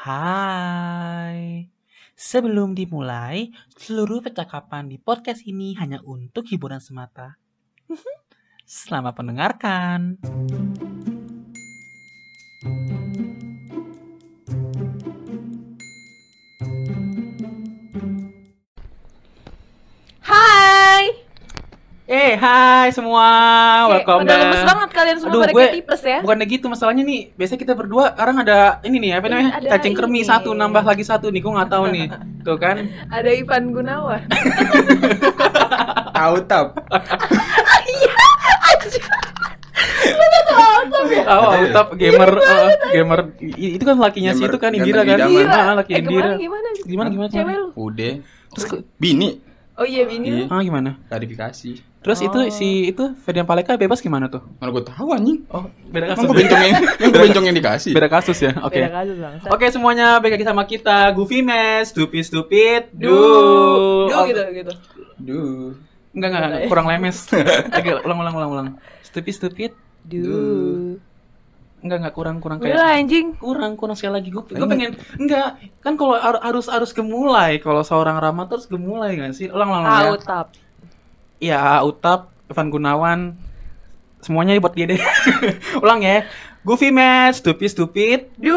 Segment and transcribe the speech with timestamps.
[0.00, 1.68] Hai.
[2.16, 7.36] Sebelum dimulai, seluruh percakapan di podcast ini hanya untuk hiburan semata.
[8.64, 10.16] Selamat mendengarkan.
[22.10, 23.22] Eh, hai semua.
[23.22, 24.42] Kayak Welcome udah back.
[24.42, 26.18] lemes banget kalian semua Aduh, pada gue tipes ya.
[26.26, 27.20] Bukannya gitu masalahnya nih.
[27.38, 29.52] Biasanya kita berdua sekarang ada ini nih apa namanya?
[29.62, 30.26] ada Cacing ini.
[30.26, 31.38] satu nambah lagi satu nih.
[31.38, 32.10] Gue nggak tahu nih.
[32.50, 32.82] Tuh kan.
[33.14, 34.26] Ada Ivan Gunawan.
[36.18, 36.66] Tahu tap.
[41.30, 43.20] Oh, Utap gamer uh, gamer
[43.54, 45.30] itu kan lakinya sih itu kan Indira kan.
[45.30, 45.46] idaman.
[45.46, 46.34] Ah, laki eh, Indira.
[46.34, 46.68] kemarin gimana?
[46.82, 47.30] Gimana gimana?
[47.30, 47.60] Cewek gimana?
[47.62, 47.68] lu.
[47.78, 48.14] Udah.
[48.50, 49.28] Terus Bini
[49.80, 50.44] Oh iya Bini.
[50.44, 50.52] Iya.
[50.52, 51.00] ah gimana?
[51.08, 51.89] klarifikasi.
[52.00, 52.48] Terus itu Oh.
[52.48, 54.40] si itu Ferdian Paleka bebas gimana tuh?
[54.56, 55.44] Mana gue tahu anjing.
[55.48, 56.26] Oh, beda Emang kasus.
[56.26, 57.92] gue bencong yang yang gue bencong yang dikasih.
[57.92, 58.52] Beda kasus ya.
[58.58, 58.80] Oke.
[58.80, 59.46] Beda kasus bangsa.
[59.46, 63.04] Oke semuanya balik lagi sama kita Goofy Mes, Stupid Stupid, Du.
[63.04, 63.20] Du.
[64.08, 64.72] Du Oh, gitu gitu.
[65.18, 65.76] Duh.
[66.10, 66.68] Enggak enggak, enggak, Udah ya.
[66.68, 67.16] kurang lemes.
[67.78, 68.68] Oke, ulang ulang ulang ulang.
[69.02, 69.70] Stupid Stupid.
[70.02, 70.96] Du.
[71.80, 73.26] Enggak enggak kurang kurang Udah kayak lah anjing.
[73.34, 77.80] kurang kurang sekali lagi gue gue pengen enggak kan kalau har- harus harus gemulai kalau
[77.80, 80.46] seorang Rama terus gemulai kan sih ulang ulang ulang ya Out tap.
[81.40, 83.32] Iya, Utap, Evan Gunawan,
[84.20, 85.00] semuanya buat dia deh.
[85.82, 86.28] Ulang ya.
[86.60, 88.28] Goofy Match, Stupid Stupid.
[88.36, 88.52] Du.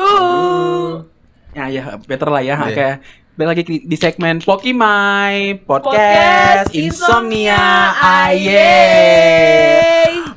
[1.56, 2.60] Ya, ya, better lah ya.
[2.60, 2.68] Iya.
[2.68, 2.88] Oke.
[3.34, 8.70] Balik lagi di, segmen Pokimai Podcast Podcast, Insomnia Aye.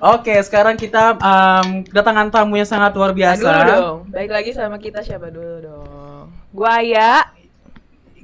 [0.01, 3.43] Oke, sekarang kita em, kedatangan tamu yang sangat luar biasa.
[3.43, 3.99] Dulu dong.
[4.09, 6.33] Baik lagi sama kita siapa dulu dong.
[6.57, 7.27] Gua Aya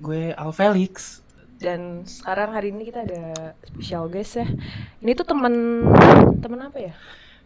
[0.02, 1.21] Gue Al Felix.
[1.62, 4.46] Dan sekarang hari ini kita ada special guest ya.
[4.98, 5.86] Ini tuh temen
[6.42, 6.92] temen apa ya?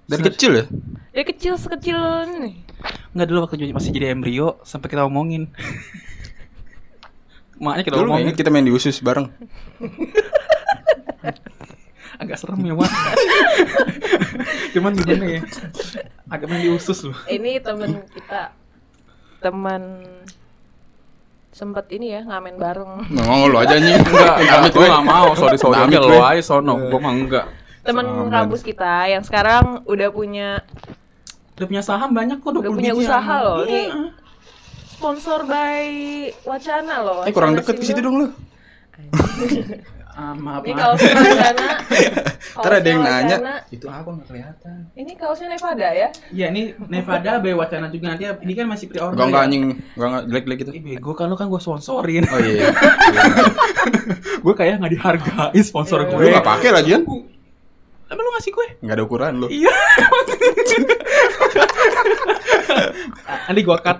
[0.08, 0.64] Dari kecil ya?
[1.12, 2.00] Dia kecil sekecil
[2.32, 2.64] ini.
[3.12, 5.52] Enggak dulu waktu masih jadi embrio sampai kita omongin.
[7.60, 8.36] Makanya kita Dulu omongin.
[8.36, 9.32] kita main di usus bareng.
[12.16, 12.88] agak serem ya Wan
[14.72, 15.40] cuman gimana ya
[16.32, 18.56] agak main di usus loh Ini temen kita
[19.44, 20.00] teman
[21.56, 22.92] sempet ini ya ngamen bareng.
[23.08, 23.96] Ngomong lu aja anjing.
[23.96, 24.92] enggak Amit gue gue.
[24.92, 26.04] gak mau sorry sorry Amit gue.
[26.04, 27.46] lo aja sono gue mah enggak
[27.80, 28.28] Temen Sama.
[28.28, 30.60] kampus kita yang sekarang udah punya
[31.56, 33.88] udah punya saham banyak kok 20 Udah punya biji usaha loh, iya.
[33.88, 33.88] nih.
[34.86, 35.80] sponsor by
[36.42, 37.24] Wacana loh.
[37.24, 38.26] Eh kurang deket ke situ dong lu.
[40.16, 41.68] Ah, maaf Ini maaf kaosnya Wacana.
[42.56, 43.36] Ntar ada yang nanya.
[43.68, 46.08] Itu apa nggak kelihatan Ini kaosnya Nevada ya?
[46.32, 49.46] Iya ini Nevada Bay Wacana juga nanti ini kan masih pre-order Enggak enggak ya.
[49.46, 49.64] anjing.
[49.92, 50.70] Enggak enggak jelek-jelek gitu.
[50.72, 52.72] Ih bego kan lu kan gue sponsorin Oh iya.
[54.44, 57.04] gue kayak nggak dihargai sponsor Iya, gue Gue enggak pakai lagian.
[58.08, 58.66] Emang lu ngasih gue?
[58.80, 59.46] Enggak ada ukuran lu.
[59.52, 59.76] Iya.
[63.46, 63.98] Nanti gua cut.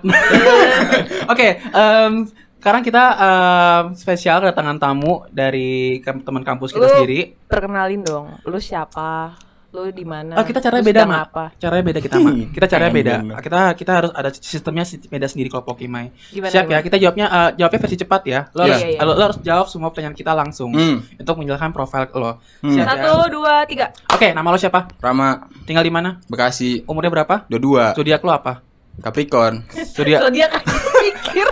[1.31, 2.13] Oke, em,
[2.57, 7.19] sekarang kita em, spesial kedatangan tamu dari teman kampus kita Lu- sendiri.
[7.45, 9.37] Perkenalin dong, lu siapa?
[9.67, 10.33] Lu di mana?
[10.33, 11.21] Oh, kita caranya Lu beda, Mak.
[11.27, 11.45] apa?
[11.53, 12.31] Caranya beda kita, Mak.
[12.31, 13.13] Hmm, Kita caranya beda.
[13.37, 16.07] Kita kita harus ada sistemnya si- beda sendiri kalau Pokimai.
[16.29, 16.49] Gimana?
[16.49, 16.81] Siap ya, gimana?
[16.81, 18.39] kita jawabnya eh, jawabnya versi cepat ya.
[18.49, 18.99] Lo Iya, harus iya, iya.
[19.01, 21.03] lo, lo harus jawab semua pertanyaan kita langsung Hmm.
[21.13, 22.31] untuk menjelaskan profil lo.
[22.63, 22.73] Hmm.
[22.73, 22.87] Siap ya?
[22.89, 23.91] Satu, dua, tiga.
[24.07, 24.87] Oke, nama lo siapa?
[24.97, 25.27] Rama
[25.63, 26.09] Tinggal di mana?
[26.25, 27.35] Bekasi Umurnya berapa?
[27.45, 28.63] dua-dua Zodiak lo apa?
[28.97, 29.61] Capricorn.
[29.93, 30.63] Zodiak Zodiak kan
[31.05, 31.47] mikir.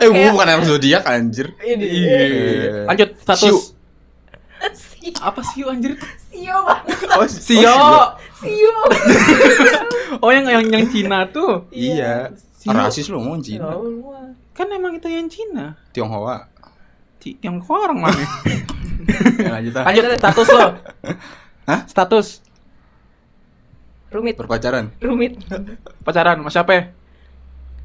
[0.00, 1.52] Eh, gue bukan anak zodiak anjir.
[1.60, 1.84] Ini.
[1.84, 2.84] Iya.
[2.88, 3.44] Lanjut status.
[3.44, 3.56] Siu.
[4.72, 5.96] Sio, Apa sih anjir?
[6.28, 7.08] Sio banget.
[7.12, 7.76] Oh, Sio.
[8.38, 8.76] Sio.
[10.20, 11.68] Oh yang yang yang Cina tuh.
[11.70, 12.32] Iya.
[12.56, 12.72] Sio.
[12.72, 13.72] Rasis lu ngomong Cina.
[14.52, 15.76] Kan emang itu yang Cina.
[15.92, 16.48] Tionghoa.
[17.20, 18.24] Ci- Yang orang mana?
[19.36, 19.72] Ya, lanjut.
[19.74, 20.66] Lanjut status lo.
[21.66, 21.80] Hah?
[21.84, 22.26] Status
[24.10, 24.90] Rumit, Berpacaran.
[24.98, 25.38] rumit.
[26.02, 26.90] pacaran sama siapa?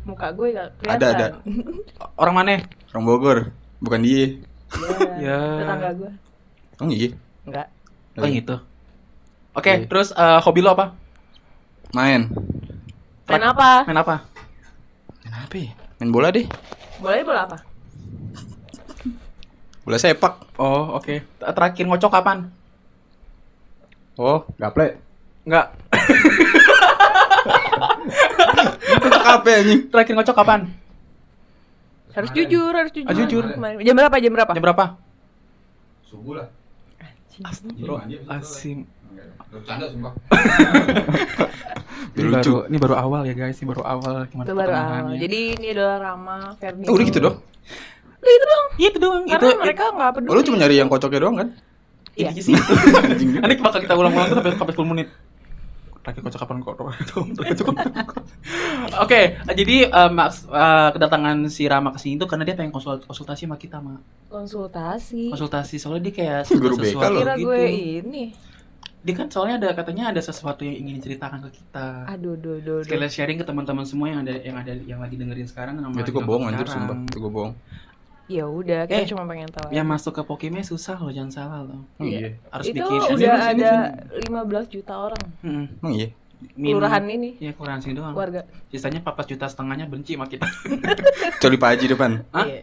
[0.06, 1.02] Muka gue gak kelihatan.
[1.02, 1.28] Ada, ada.
[2.22, 2.62] Orang mana?
[2.94, 3.40] Orang Bogor.
[3.82, 4.38] Bukan dia.
[5.18, 5.18] Ya.
[5.18, 5.40] Ya.
[5.62, 6.12] Tetangga gue.
[6.78, 7.10] Oh iya.
[7.44, 7.68] Enggak.
[8.16, 8.56] Oh gitu.
[9.56, 9.88] Oke, Iya.
[9.88, 10.94] terus eh, hobi lo apa?
[11.92, 12.28] Main.
[13.26, 13.88] Main apa?
[13.88, 14.16] Main apa?
[15.24, 15.72] Main apa ya?
[15.98, 16.46] Main bola deh.
[17.00, 17.58] Boleh bola apa?
[19.82, 20.34] Bola sepak.
[20.60, 21.24] Oh, oke.
[21.24, 22.52] T- Terakhir ngocok kapan?
[24.16, 25.00] Oh, gaple.
[25.48, 25.76] Enggak.
[29.06, 29.82] Itu apa anjing?
[29.94, 30.60] Terakhir ngocok kapan?
[32.16, 33.12] Harus jujur, harus jujur.
[33.12, 33.44] Ah, jujur.
[33.44, 33.78] Kemarin.
[33.84, 34.16] Jam berapa?
[34.24, 34.52] Jam berapa?
[34.56, 34.86] Jam berapa?
[36.08, 36.48] Subuh lah.
[38.32, 38.88] Asim.
[39.52, 40.14] Bercanda sumpah.
[42.16, 42.32] Ini Lucu.
[42.32, 45.14] baru, ini baru awal ya guys, ini baru awal gimana Itu baru awal.
[45.20, 46.88] Jadi ini adalah Rama, Ferdi.
[46.88, 47.36] Oh, udah gitu dong.
[48.24, 48.66] Udah itu dong.
[48.76, 49.24] Iya, itu doang.
[49.28, 50.30] Karena itu mereka nggak peduli.
[50.32, 51.48] Oh, lu cuma nyari yang kocoknya doang kan?
[52.16, 52.30] Iya.
[52.40, 52.56] Sih.
[52.56, 53.30] Anjing.
[53.44, 55.08] Nanti bakal kita ulang-ulang tuh sampai sampai 10 menit.
[56.06, 56.78] Rakyat kocak kapan kok?
[59.04, 59.22] Oke,
[59.58, 63.50] jadi eh, Max eh, kedatangan si Rama ke sini tuh karena dia pengen konsul- konsultasi
[63.50, 64.30] sama kita, Mak.
[64.30, 65.34] Konsultasi.
[65.34, 67.22] Konsultasi soalnya dia kayak Guru BK loh.
[67.26, 67.50] Kira gitu.
[67.50, 67.62] gue
[68.06, 68.24] ini.
[69.06, 72.10] Dia kan soalnya ada katanya ada sesuatu yang ingin diceritakan ke kita.
[72.10, 72.90] Aduh, duh, duh, duh.
[72.90, 76.14] Sekalian sharing ke teman-teman semua yang ada yang ada yang lagi dengerin sekarang sama Itu
[76.14, 76.98] gue bohong anjir sumpah.
[77.10, 77.54] Itu gue bohong.
[78.26, 79.70] Ya udah, kita Eh, cuma pengen tahu.
[79.70, 79.92] Yang aja.
[79.92, 81.86] masuk ke Pokemon susah loh, jangan salah loh.
[81.96, 82.20] Emang Iya.
[82.20, 82.30] iya.
[82.50, 83.72] Harus itu bikin udah Sini, ada
[84.20, 85.66] 15 juta orang Mm-mm.
[85.78, 86.08] Emang iya.
[86.54, 88.12] Min- kelurahan ini Iya, kelurahan sini doang.
[88.12, 88.42] warga.
[88.68, 90.46] Sisanya 14 juta setengahnya benci sama kita.
[91.36, 92.12] Kecuali Pak Haji depan.
[92.32, 92.46] Hah?
[92.46, 92.60] Iya.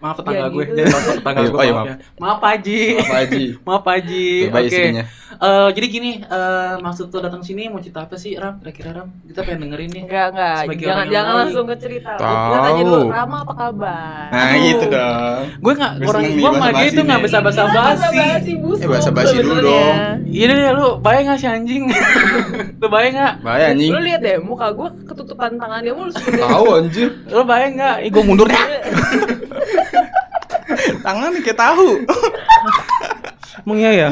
[0.00, 0.64] Maaf tetangga Ya, gue.
[0.64, 0.72] gitu.
[0.74, 1.58] Jadi maaf tetangga gue.
[1.60, 1.94] ayo, maaf, ya.
[2.16, 2.80] maaf Pak Haji.
[2.98, 3.44] Pak Haji.
[3.60, 4.26] Maaf Pak Haji.
[4.50, 4.82] Oke.
[5.30, 8.58] Eh, jadi gini, eh, maksud tuh datang sini mau cerita apa sih, Ram?
[8.58, 9.08] Kira-kira Ram?
[9.22, 10.02] Kita pengen dengerin nih.
[10.04, 10.56] Enggak, enggak.
[10.58, 12.10] Sebagai Jangan jangan langsung ke cerita.
[12.14, 12.52] Tahu.
[12.52, 14.26] Tanya dulu Rama apa kabar?
[14.28, 15.42] Nah gitu dong.
[15.60, 18.18] Gue nggak Gue orang gue mah basa-basi gitu nggak bisa basa basi.
[18.18, 19.84] basi Eh, basa-basi dulu sebenarnya.
[19.86, 19.96] dong.
[20.26, 21.82] Iya deh, lu bayang nggak sih anjing?
[22.80, 23.34] lu bayang nggak?
[23.40, 23.90] Bahaya anjing.
[23.90, 26.48] Lu lihat deh muka gue ketutupan tangannya mulu sebenarnya.
[26.48, 27.08] Tahu anjir.
[27.28, 27.96] Lu bayang nggak?
[28.02, 28.64] Ih, gue mundur dah.
[31.04, 31.88] Tangannya kayak tahu.
[33.66, 34.08] Emang iya ya?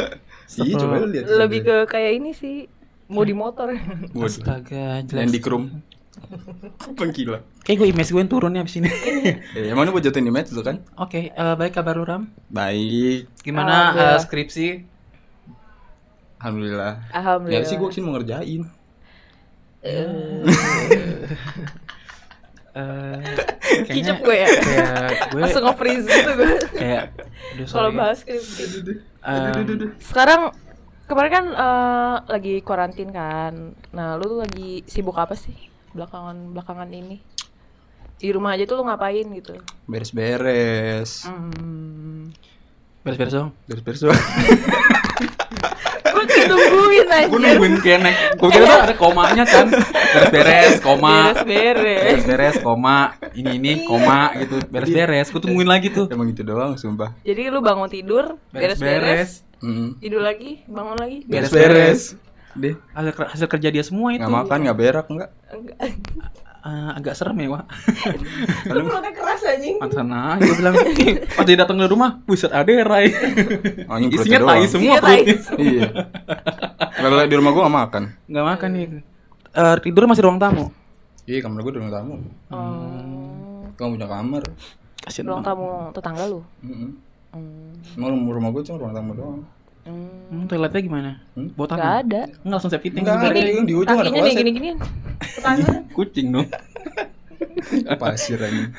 [0.59, 1.25] Iya, coba lu lihat.
[1.29, 2.67] Lebih ke kayak ini sih.
[3.09, 3.73] Mau di motor.
[4.13, 5.25] Astaga, jelas.
[5.25, 5.65] Yang di krum.
[6.99, 7.41] Penggila.
[7.63, 8.91] Kayak gue image gue turun nih abis ini.
[9.55, 10.83] Eh, emang lu buat jatuhin di match lu kan?
[10.99, 12.29] Oke, eh, baik kabar lu Ram?
[12.51, 13.31] Baik.
[13.41, 14.83] Gimana eh, skripsi?
[16.43, 17.11] Alhamdulillah.
[17.15, 17.63] Alhamdulillah.
[17.63, 18.63] Ya sih gue ke sini mau ngerjain.
[19.83, 20.43] Eh,
[23.85, 24.49] Kicep kayaknya gue ya.
[24.49, 26.53] kayak gue Langsung nge-freeze gitu gue.
[26.75, 27.05] kayak
[27.55, 28.63] aduh, Kalau bahas skripsi.
[29.19, 29.53] Eh,
[29.99, 30.41] Sekarang
[31.05, 33.53] kemarin kan eh, lagi karantin kan.
[33.91, 35.55] Nah, lu tuh lagi sibuk apa sih
[35.93, 37.19] belakangan belakangan ini?
[38.19, 39.55] Di rumah aja tuh lu ngapain gitu?
[39.87, 41.25] Beres-beres.
[41.25, 42.35] Hmm.
[43.01, 43.51] beres-beres dong.
[43.65, 44.19] Beres-beres doang.
[46.19, 47.27] Gue ditungguin aja.
[47.31, 48.19] Gue nungguin kayak naik.
[48.35, 49.67] Gue kira tuh ada komanya kan.
[49.71, 51.31] Beres-beres, koma.
[51.31, 52.03] Beres-beres.
[52.27, 52.99] Beres-beres, koma.
[53.39, 54.59] Ini ini koma gitu.
[54.67, 55.31] Beres-beres.
[55.31, 56.11] Gue tungguin lagi tuh.
[56.11, 57.15] Emang gitu doang, sumpah.
[57.23, 59.31] Jadi lu bangun tidur, beres-beres, Beres-beres.
[59.63, 59.99] Hmm.
[60.03, 61.19] tidur lagi, bangun lagi.
[61.31, 62.19] Beres-beres.
[62.59, 62.75] Deh.
[62.91, 64.27] Hasil, hasil kerja dia semua itu.
[64.27, 65.31] Nggak makan, nggak berak, nggak.
[66.69, 67.65] Eh, agak serem ya, Wak.
[68.77, 69.81] Lu perutnya keras anjing.
[69.81, 73.09] Pantesan aja gue bilang, "Ih, pas dia datang ke rumah, buset ada Rai.
[73.89, 75.37] Anjing perutnya Isinya tai semua perutnya.
[75.57, 75.89] Iya.
[76.93, 78.03] Kalau di rumah gua nggak makan.
[78.29, 78.87] Nggak makan nih.
[79.57, 80.69] Eh, tidur masih ruang tamu.
[81.25, 82.15] Iya, kamar gua di ruang tamu.
[82.53, 83.65] Oh.
[83.73, 84.43] Gua punya kamar.
[85.09, 86.45] Kasian Ruang tamu tetangga lu.
[86.69, 86.91] Heeh.
[87.33, 87.73] Hmm.
[87.97, 89.41] Emang rumah, rumah gua cuma ruang tamu doang.
[89.89, 90.09] Hmm.
[90.29, 91.11] Hmm, toiletnya gimana?
[91.33, 91.49] Hmm?
[91.57, 91.81] Botak.
[91.81, 92.23] Gak ada.
[92.45, 93.09] Enggak langsung septic tank.
[93.09, 94.37] Enggak, ada yang di ujung ada kloset.
[94.37, 94.77] gini-ginian.
[95.19, 95.73] Tetangga.
[95.97, 96.47] Kucing dong.
[97.97, 98.71] Pasir anjing.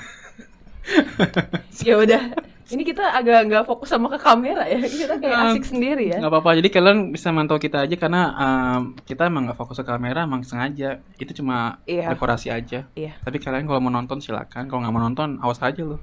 [1.82, 2.24] ya udah.
[2.70, 4.78] Ini kita agak nggak fokus sama ke kamera ya.
[4.78, 6.22] Kita kayak asik sendiri ya.
[6.22, 6.62] Nggak apa-apa.
[6.62, 10.46] Jadi kalian bisa mantau kita aja karena em, kita emang nggak fokus ke kamera, emang
[10.46, 11.02] sengaja.
[11.18, 12.14] Itu cuma Iya.
[12.14, 12.86] dekorasi aja.
[12.94, 13.18] Iya.
[13.26, 14.70] Tapi kalian kalau mau nonton silakan.
[14.70, 15.98] Kalau nggak mau nonton, awas aja loh.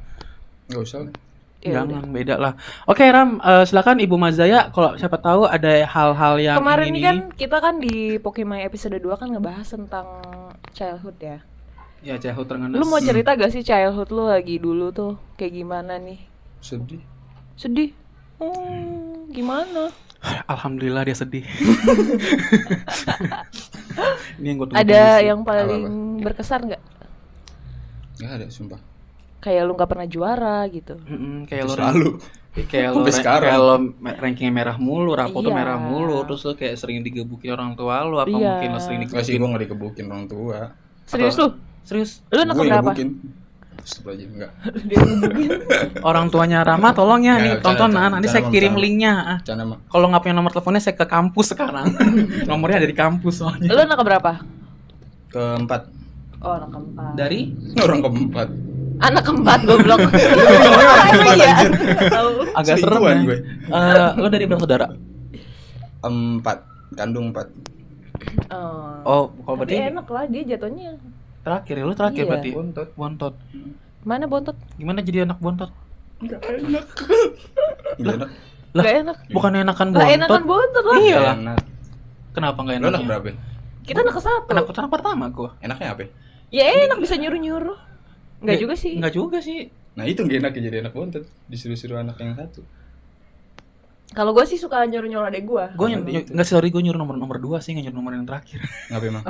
[0.66, 0.98] Enggak usah.
[1.72, 1.84] Lah.
[1.84, 2.52] Ya Jangan beda lah.
[2.86, 4.70] Oke Ram, eh, silakan Ibu Mazaya.
[4.70, 9.18] Kalau siapa tahu ada hal-hal yang Kemarin ini kan kita kan di Pokemon episode 2
[9.18, 10.06] kan ngebahas tentang
[10.72, 11.38] childhood ya.
[12.04, 12.78] ya childhood terengganas.
[12.78, 16.22] Lu mau cerita gak sih childhood lu lagi dulu tuh kayak gimana nih?
[16.62, 17.02] Sedih.
[17.58, 17.90] Sedih.
[18.36, 19.88] Hmm, gimana?
[20.50, 21.44] Alhamdulillah dia sedih.
[24.38, 24.82] ini yang gue tunggu.
[24.82, 25.84] Ada yang paling
[26.20, 26.82] berkesan nggak?
[28.20, 28.80] Enggak ada, sumpah.
[29.40, 30.94] Kayak lu nggak pernah juara gitu.
[31.46, 32.10] kayak lo Selalu.
[32.72, 33.52] kayak sekarang.
[33.52, 35.60] kayak lo me- rankingnya merah mulu, rapot tuh Iya.
[35.60, 38.56] merah mulu, terus lo kayak sering digebukin orang tua lo, apa Iya.
[38.56, 39.38] mungkin lo sering Enggak sih digebukin?
[39.38, 40.58] gua enggak dikebukin orang tua.
[41.04, 41.48] Serius lu?
[41.84, 42.10] Serius?
[42.32, 42.90] Lu yang berapa?
[42.96, 43.08] gebukin.
[43.76, 44.52] Astagfirullah, enggak.
[44.90, 44.98] Dia.
[46.02, 49.12] Orang tuanya Rama tolong ya nih bercanda, tonton bercanda, nanti saya kirim linknya.
[49.14, 49.38] Ah.
[49.86, 51.86] Kalau nggak punya nomor teleponnya saya ke kampus sekarang.
[52.50, 53.70] Nomornya ada di kampus soalnya.
[53.70, 54.32] Lu anak berapa?
[55.30, 55.82] Keempat.
[56.42, 57.12] Oh, anak keempat.
[57.14, 57.40] Dari
[57.78, 58.48] Orang keempat.
[58.98, 60.00] Anak keempat goblok.
[61.28, 61.54] Iya.
[62.08, 62.28] Tahu.
[62.54, 63.14] agak serem ya.
[63.22, 63.38] gue.
[63.66, 64.86] Eh, lo dari berapa saudara?
[66.00, 66.58] Empat.
[66.94, 67.46] Kandung empat.
[68.48, 68.96] Oh.
[69.02, 70.96] Oh, kalau berarti enak lah dia jatuhnya.
[71.42, 72.30] terakhir ya lo terakhir Iya.
[72.30, 72.50] berarti.
[72.52, 72.88] Bontot.
[72.94, 73.34] Bontot.
[74.02, 74.56] Mana bontot?
[74.74, 75.70] Gimana jadi anak bontot?
[76.18, 76.86] Enggak enak.
[77.96, 78.30] Enggak enak.
[78.72, 79.16] Lah, Gak enak.
[79.30, 80.10] Bukan enakan bontot.
[80.10, 80.96] enakan bontot lah.
[80.98, 81.34] Iya lah.
[81.36, 81.58] Enak.
[82.32, 82.90] Kenapa nggak Lu enak?
[82.92, 83.26] anak berapa?
[83.82, 84.48] Kita anak ke satu.
[84.50, 85.50] Anak anak pertama gua.
[85.60, 86.02] Enaknya apa?
[86.48, 87.78] Ya enak bisa nyuruh-nyuruh.
[88.38, 88.92] Enggak juga sih.
[88.94, 89.58] Enggak juga sih.
[89.94, 92.60] Nah itu gak enak jadi anak bontot Disuruh-suruh anak yang satu
[94.08, 95.64] Kalau gue sih suka nyuruh-nyuruh adek gue.
[95.74, 96.30] Gue Apa ny- gitu?
[96.30, 98.60] nggak sorry gue nyuruh nomor nomor dua sih nggak nyuruh nomor yang terakhir.
[98.88, 99.24] Ngapain emang?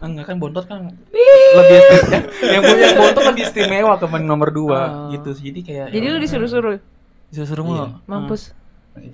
[0.00, 2.18] Enggak kan bontot kan lebih istimewa.
[2.48, 5.10] yang punya bontot lebih istimewa ke nomor dua Oh.
[5.10, 5.30] gitu.
[5.36, 6.76] Jadi kayak Jadi lu disuruh-suruh,
[7.28, 7.68] disuruh Iya.
[7.68, 7.86] mulu.
[8.04, 8.42] mampus.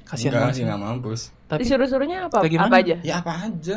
[0.04, 2.38] Kasihan Enggak banget sih nggak mampus Tapi Disuruh-suruhnya apa?
[2.42, 2.96] Apa aja?
[3.00, 3.76] Ya apa aja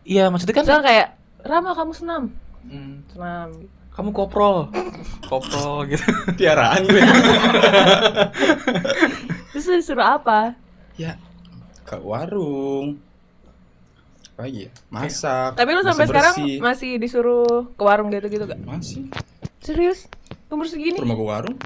[0.00, 1.06] Iya, maksudnya kan Misalnya kayak
[1.40, 2.22] Rama kamu senam,
[2.62, 3.48] Hmm, senam.
[3.56, 3.79] gitu.
[3.94, 4.70] Kamu koprol.
[5.26, 6.04] Koprol gitu.
[6.40, 7.02] Tiaraan gue.
[9.54, 10.54] Terus disuruh apa?
[11.00, 11.16] ya
[11.88, 13.00] ke warung.
[14.36, 14.68] Apa ya?
[14.92, 15.56] Masak.
[15.56, 18.60] Tapi lu sampai sekarang masih disuruh ke warung gitu-gitu gak?
[18.62, 19.08] masih.
[19.60, 20.08] Serius?
[20.52, 21.00] Umur segini?
[21.00, 21.56] Rumah ke warung.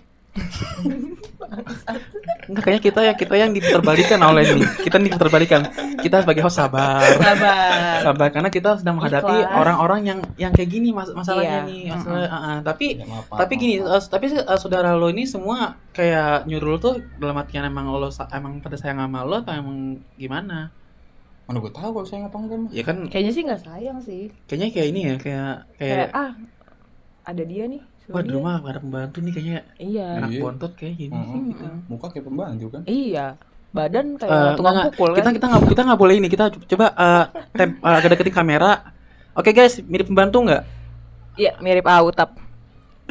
[2.45, 4.65] Enggak kayaknya kita ya kita yang diterbalikan oleh ini.
[4.83, 5.61] Kita nih diterbalikan.
[6.01, 7.01] Kita sebagai host sabar.
[7.17, 8.03] Sabar.
[8.05, 11.69] Sabar karena kita sedang menghadapi orang-orang yang yang kayak gini mas masalahnya Iya.
[11.69, 11.83] nih.
[11.95, 12.59] Masalah, uh, uh.
[12.61, 14.03] tapi Ya, maaf, tapi maaf, gini, maaf.
[14.03, 18.11] eh, tapi eh, saudara lo ini semua kayak nyuruh lo tuh dalam artian emang lo
[18.11, 20.69] emang pada sayang sama lo apa emang gimana?
[21.45, 22.71] Mana gue tahu kalau saya ngapa enggak mah.
[22.73, 24.23] Ya kan Kayaknya sih nggak sayang sih.
[24.49, 26.31] kayaknya kayak ini ya kayak Kayak kayak ah
[27.25, 27.83] ada dia nih.
[28.07, 30.07] Wah di rumah gak ada pembantu nih kayaknya Iya.
[30.19, 30.41] anak Iya.
[30.41, 31.41] bontot kayak gini Mm-mm.
[31.51, 31.65] gitu.
[31.87, 32.81] Muka kayak pembantu kan.
[32.85, 33.27] Iya.
[33.71, 35.33] Badan kayak Eh, tukang enggak, pukul kita kan.
[35.35, 38.71] kita nggak kita nggak boleh ini kita coba eh tem eh, agak deketin kamera
[39.33, 40.63] oke guys mirip pembantu nggak
[41.35, 42.39] Iya, mirip Autap.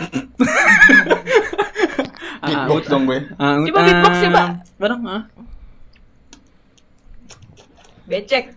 [2.43, 3.19] Beatbox dong gue.
[3.35, 4.47] ah, Coba beatbox ya, Mbak.
[4.77, 5.21] bareng ah
[8.03, 8.51] Becek.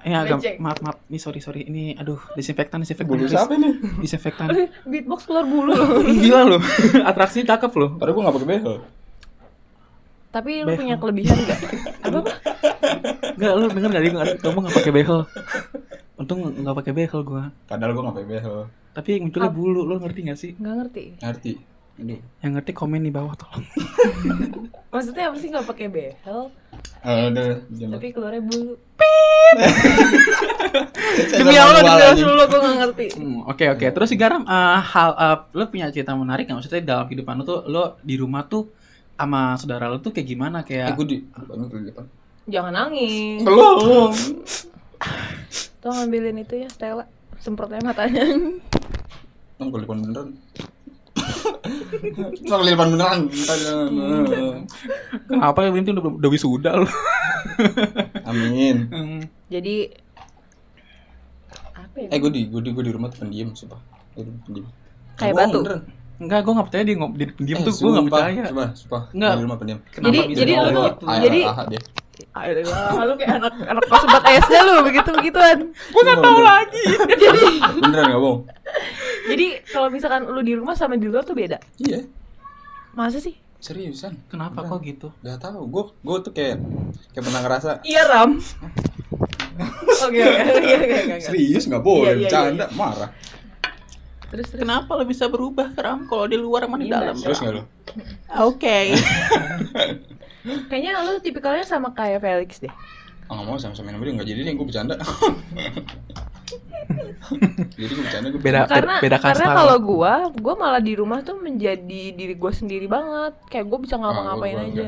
[0.00, 0.54] Ya agak Becek.
[0.58, 3.72] maaf maaf ini sorry sorry ini aduh disinfektan disinfektan Bulu siapa nih?
[3.98, 4.48] disinfektan
[4.82, 6.00] Beatbox keluar bulu loh.
[6.22, 6.60] gila loh
[7.08, 8.74] atraksinya cakep loh Padahal gue gak pakai behel.
[10.30, 10.78] Tapi lu Behel.
[10.80, 11.58] punya kelebihan enggak?
[12.00, 12.32] Apa apa?
[13.32, 15.18] Enggak, lu denger gak dia nggak- kamu gak pakai behel
[16.14, 18.56] untung nggak pakai behel gua Padahal gue gak pakai behel.
[18.90, 21.04] tapi munculnya bulu lo ngerti gak sih Enggak ngerti.
[21.18, 21.52] Ngerti.
[21.94, 22.18] Aduh.
[22.40, 23.62] yang ngerti komen di bawah tolong
[24.88, 26.50] Maksudnya apa sih enggak pakai behel
[27.00, 27.54] Aduh.
[27.70, 28.74] jangan- tapi keluarnya bulu?
[31.30, 32.26] Saya Demi Allah anjing.
[32.26, 33.06] dulu gue enggak ngerti.
[33.14, 36.82] Hmm, oke oke terus si garam eh, hal eh, lo punya cerita menarik nggak maksudnya
[36.82, 38.66] dalam kehidupan lo tuh lo di rumah tuh
[39.14, 41.16] sama saudara lo tuh kayak gimana Eh kayak gue di
[41.86, 42.04] depan.
[42.50, 43.40] Jangan nangis.
[43.40, 44.10] Belum.
[45.80, 47.06] Tuh ngambilin itu ya Stella.
[47.38, 48.24] Semprotnya matanya.
[49.54, 50.28] Ke depan beneran.
[52.44, 53.20] Nong ke depan beneran.
[55.26, 56.88] kenapa ya ini udah, udah wisuda lo
[58.24, 58.76] Amin.
[59.46, 59.94] Jadi
[61.72, 62.08] apa ya?
[62.10, 63.78] Eh gue di gue di gue di rumah tuh pendiam sumpah.
[64.12, 64.66] Gue pendiam.
[65.14, 65.60] Kayak batu.
[65.62, 65.82] beneran.
[66.14, 69.02] enggak gue nggak percaya dia ngom di Eh, tuh gue nggak sumpah, percaya Sumpah, sumpah.
[69.10, 69.30] Enggak.
[69.30, 69.78] Gue di rumah pendiam.
[69.88, 71.22] Kenapa Jadi- bisa jadi lu ngomong tuh- gitu?
[71.22, 71.66] Jadi- ah, ah.
[72.34, 75.58] Ayolah, lu kayak anak anak kelas sebat SD lu begitu begituan.
[75.74, 77.26] Gue gak tau lagi jadi
[77.76, 78.40] Beneran gak bohong?
[79.24, 81.58] Jadi kalau misalkan lu di rumah sama di luar tuh beda.
[81.78, 82.04] Iya.
[82.92, 83.34] Masa sih?
[83.58, 84.20] Seriusan.
[84.28, 85.64] kenapa kok gitu Gak tau.
[85.64, 86.60] Gue gue tuh kayak
[87.16, 88.36] kayak pernah ngerasa Iya Ram.
[90.04, 91.16] Oke oke oke oke oke.
[91.22, 93.10] serius nggak boleh Iya, iya, bercanda marah.
[94.28, 94.60] Terus terus.
[94.60, 97.14] kenapa lo bisa berubah keram kalau di luar sama di Gimana?
[97.14, 97.62] dalam Terus nggak lo?
[98.52, 98.76] oke
[100.68, 102.72] Kayaknya lu tipikalnya sama kayak Felix deh.
[103.24, 104.94] Ah nggak mau sama-sama sama dia nggak jadi deh gue bercanda.
[107.74, 108.60] jadi gue bercanda gue Beda.
[108.68, 109.84] Karena beda karena kalau lo.
[109.84, 113.34] gua, gua malah di rumah tuh menjadi diri gua sendiri banget.
[113.48, 114.86] Kayak gua bisa ngapa-ngapain aja.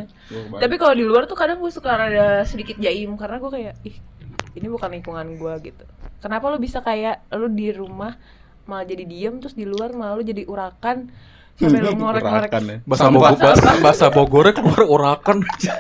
[0.61, 3.97] Tapi kalau di luar tuh kadang gue suka ada sedikit jaim karena gue kayak ih
[4.57, 5.85] ini bukan lingkungan gue gitu.
[6.25, 8.17] Kenapa lu bisa kayak lu di rumah
[8.67, 11.13] malah jadi diem terus di luar malah lu jadi urakan
[11.61, 12.51] sampai lu ngorek-ngorek.
[12.51, 12.77] ya.
[12.83, 13.07] bahasa.
[13.13, 15.75] Bogor bahasa, bahasa Bogornya keluar urakan Iya,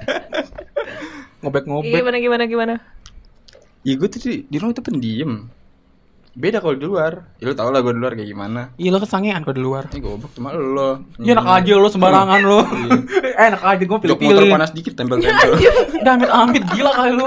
[1.42, 2.74] ngobek-ngobek Gimana gimana gimana?
[3.86, 5.46] Iya gue tuh di, di rumah itu pendiam.
[6.36, 7.32] Beda kalau di luar.
[7.40, 8.60] Ya lu tau lah gue di luar kayak gimana.
[8.76, 11.00] iya lo kesangean kok di luar Ini goblok cuma lo.
[11.16, 12.92] Iya enak aja lo sembarangan lo Iya.
[13.48, 15.50] enak aja gue Jok motor pilih-pilih panas dikit tempel-tempel.
[15.96, 17.24] Udah amit-amit gila kali lu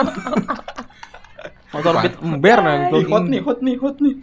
[1.74, 4.16] motor beat ember nah Ih, hot nih, hot nih, hot nih.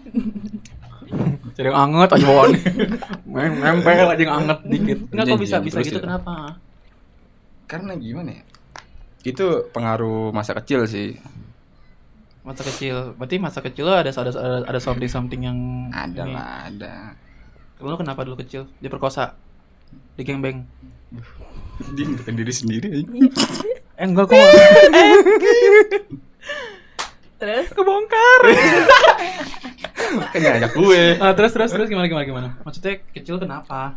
[1.54, 2.50] jadi anget aja bawaan
[3.22, 6.02] main nempel aja yang anget dikit enggak kok bisa bisa gitu ya.
[6.02, 6.58] kenapa
[7.66, 8.42] Karena gimana ya?
[9.22, 11.18] Itu pengaruh masa kecil sih.
[12.46, 15.58] Masa kecil berarti masa kecil lo ada ada ada, ada something something yang
[15.90, 16.32] Ada ini.
[16.32, 16.94] lah, ada.
[17.76, 19.34] lo kenapa dulu kecil diperkosa
[20.14, 20.62] digengbeng
[21.92, 23.10] Dia ngedekan diri sendiri aja.
[23.98, 24.54] eh enggak kok nggak.
[27.36, 28.40] Terus kebongkar
[30.32, 31.02] Kan ngajak gue.
[31.16, 33.92] nah, terus terus terus gimana gimana gimana maksudnya kecil kenapa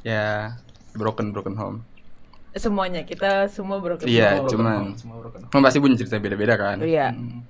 [0.00, 0.54] Ya,
[0.92, 1.78] broken broken home.
[2.52, 5.62] semuanya kita semua broken Iya, Semua broken cuman- home, semua broken home.
[5.62, 6.76] Pasti punya cerita beda-beda kan?
[6.80, 7.10] Iya.
[7.10, 7.42] Hmm.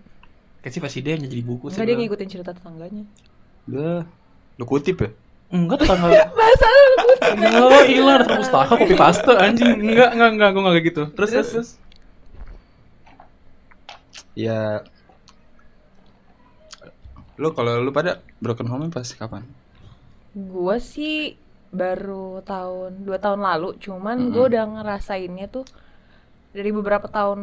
[0.62, 1.78] Kayak sih pasti dia yang jadi buku sih.
[1.78, 2.02] Enggak dia gua.
[2.04, 3.04] ngikutin cerita tetangganya.
[3.70, 4.00] Udah.
[4.56, 5.10] Lu kutip ya?
[5.52, 6.08] Enggak tetangga.
[6.38, 6.84] Bahasa lu
[7.26, 9.78] Enggak, ilah ada pustaka kopi paste anjing.
[9.82, 11.02] Enggak, enggak, enggak, gua enggak kayak gitu.
[11.14, 11.70] Terus terus terus.
[14.36, 14.84] Ya
[17.36, 19.44] Lu kalau lu pada broken home pas kapan?
[20.32, 21.36] Gua sih
[21.72, 24.32] baru tahun dua tahun lalu, cuman Mm-mm.
[24.32, 25.68] gue udah ngerasainnya tuh
[26.56, 27.40] dari beberapa tahun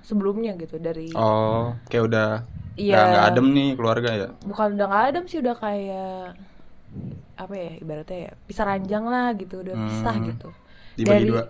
[0.00, 2.28] sebelumnya gitu dari Oh, kayak udah
[2.74, 4.28] iya udah nggak adem nih keluarga ya.
[4.42, 6.34] bukan udah nggak adem sih udah kayak
[7.34, 10.26] apa ya ibaratnya ya pisah ranjang lah gitu udah pisah Hmm.
[10.28, 10.48] gitu
[10.94, 11.44] Dibagi Dari- dua.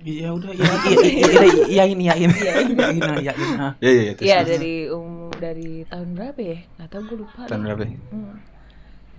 [0.00, 2.54] Iya udah iya iya iya iya iya ini ya ini iya
[2.88, 3.46] ini ya ini.
[3.76, 4.12] Iya iya iya.
[4.14, 4.48] terus, Iya terus.
[4.50, 7.82] dari um, dari tahun berapa ya nggak tahu gue lupa Tahun berapa?
[7.82, 7.92] ya?
[8.08, 8.34] hmm.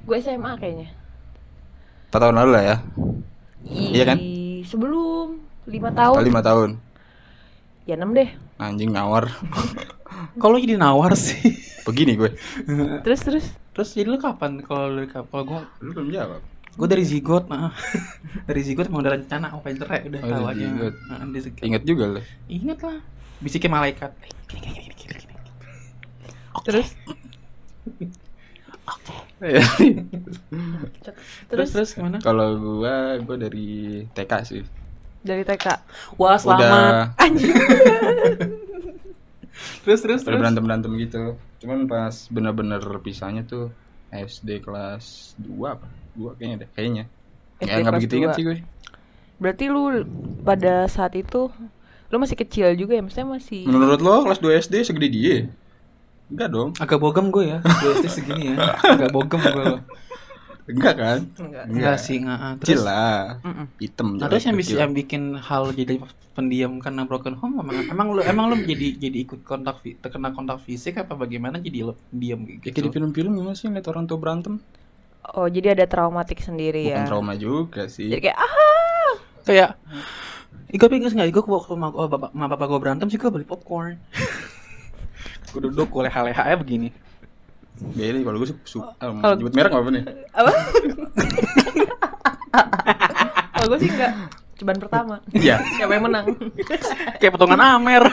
[0.02, 0.90] gue SMA kayaknya
[2.08, 2.76] Empat tahun lalu lah ya.
[3.70, 4.18] Iya kan?
[4.64, 6.70] Sebelum lima tahun lima tahun.
[7.84, 9.26] ya enam deh Anjing nawar.
[10.42, 11.38] Kalau jadi nawar sih.
[11.82, 12.30] Begini gue.
[13.02, 16.42] terus terus Terus jadi lu kapan kalau lu kalau gua Lu belum jawab.
[16.72, 17.72] gua dari zigot nah.
[18.48, 20.62] dari zigot mau ada rencana mau pengen cerai udah Oh, tahu aja.
[20.62, 20.94] zigot.
[21.00, 21.62] Heeh, di zigot.
[21.64, 22.24] Ingat juga lah.
[22.48, 22.98] Ingat lah.
[23.40, 24.12] Bisiknya malaikat.
[24.46, 25.36] Gini gini gini gini gini.
[26.62, 26.88] terus
[29.02, 29.31] Terus
[31.50, 32.18] terus terus gimana?
[32.20, 33.68] Kalau gua gua dari
[34.08, 34.62] TK sih.
[35.22, 35.66] dari TK
[36.16, 36.62] Wah, selamat.
[36.62, 37.06] Udah
[39.84, 40.38] Terus terus terus.
[40.42, 41.38] berantem berantem gitu.
[41.60, 43.70] Cuman pas bener-bener pisahnya tuh
[44.10, 45.88] SD kelas 2 apa?
[46.16, 47.04] 2 kayaknya deh, kayaknya.
[47.62, 48.36] SD Ya nggak kelas begitu ingat dua.
[48.36, 48.58] sih gue.
[49.42, 50.06] berarti lu
[50.42, 51.50] pada saat itu
[52.10, 55.38] lu masih kecil juga ya maksudnya masih Menurut lo kelas 2 SD segede dia?
[56.32, 56.70] Enggak dong.
[56.80, 57.58] Agak bogem gue ya.
[57.84, 58.74] Gue SD segini ya.
[58.80, 59.82] Agak bogem gue loh.
[60.72, 61.20] Enggak kan?
[61.36, 62.40] enggak Enggak sih, enggak.
[62.64, 63.20] Kecil Terus lah.
[63.44, 63.66] Mm-mm.
[63.78, 64.08] Hitam.
[64.16, 66.00] Nah, terus yang bisa yang bikin hal jadi
[66.32, 70.64] pendiam karena broken home emang, emang lu emang lu jadi jadi ikut kontak terkena kontak
[70.64, 72.72] fisik apa bagaimana jadi lu pendiam Ya, gitu.
[72.72, 74.64] kayak di film-film gimana sih ngeliat orang tua berantem?
[75.36, 78.08] oh jadi ada traumatik sendiri Bukan ya trauma juga sih.
[78.08, 78.72] jadi kayak ah
[79.44, 79.76] Kayak
[80.72, 81.30] gue pengen nggak?
[81.36, 84.00] Gue waktu sama, oh, bapak, bapak gue berantem sih gue beli popcorn.
[85.52, 86.90] gue duduk gue leha-leha ya begini.
[87.82, 90.04] Beda kalau gue su- su- ah, Kalau- nyebut merek apa nih?
[90.32, 90.52] apa
[93.52, 94.14] kalau gue sih enggak
[94.56, 95.58] cobaan pertama Iya.
[95.74, 96.26] siapa yang menang
[97.18, 98.04] Kayak potongan Amer.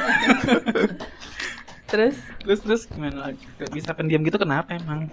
[1.85, 3.45] terus terus terus gimana lagi?
[3.68, 5.09] Bisa pendiam gitu kenapa emang?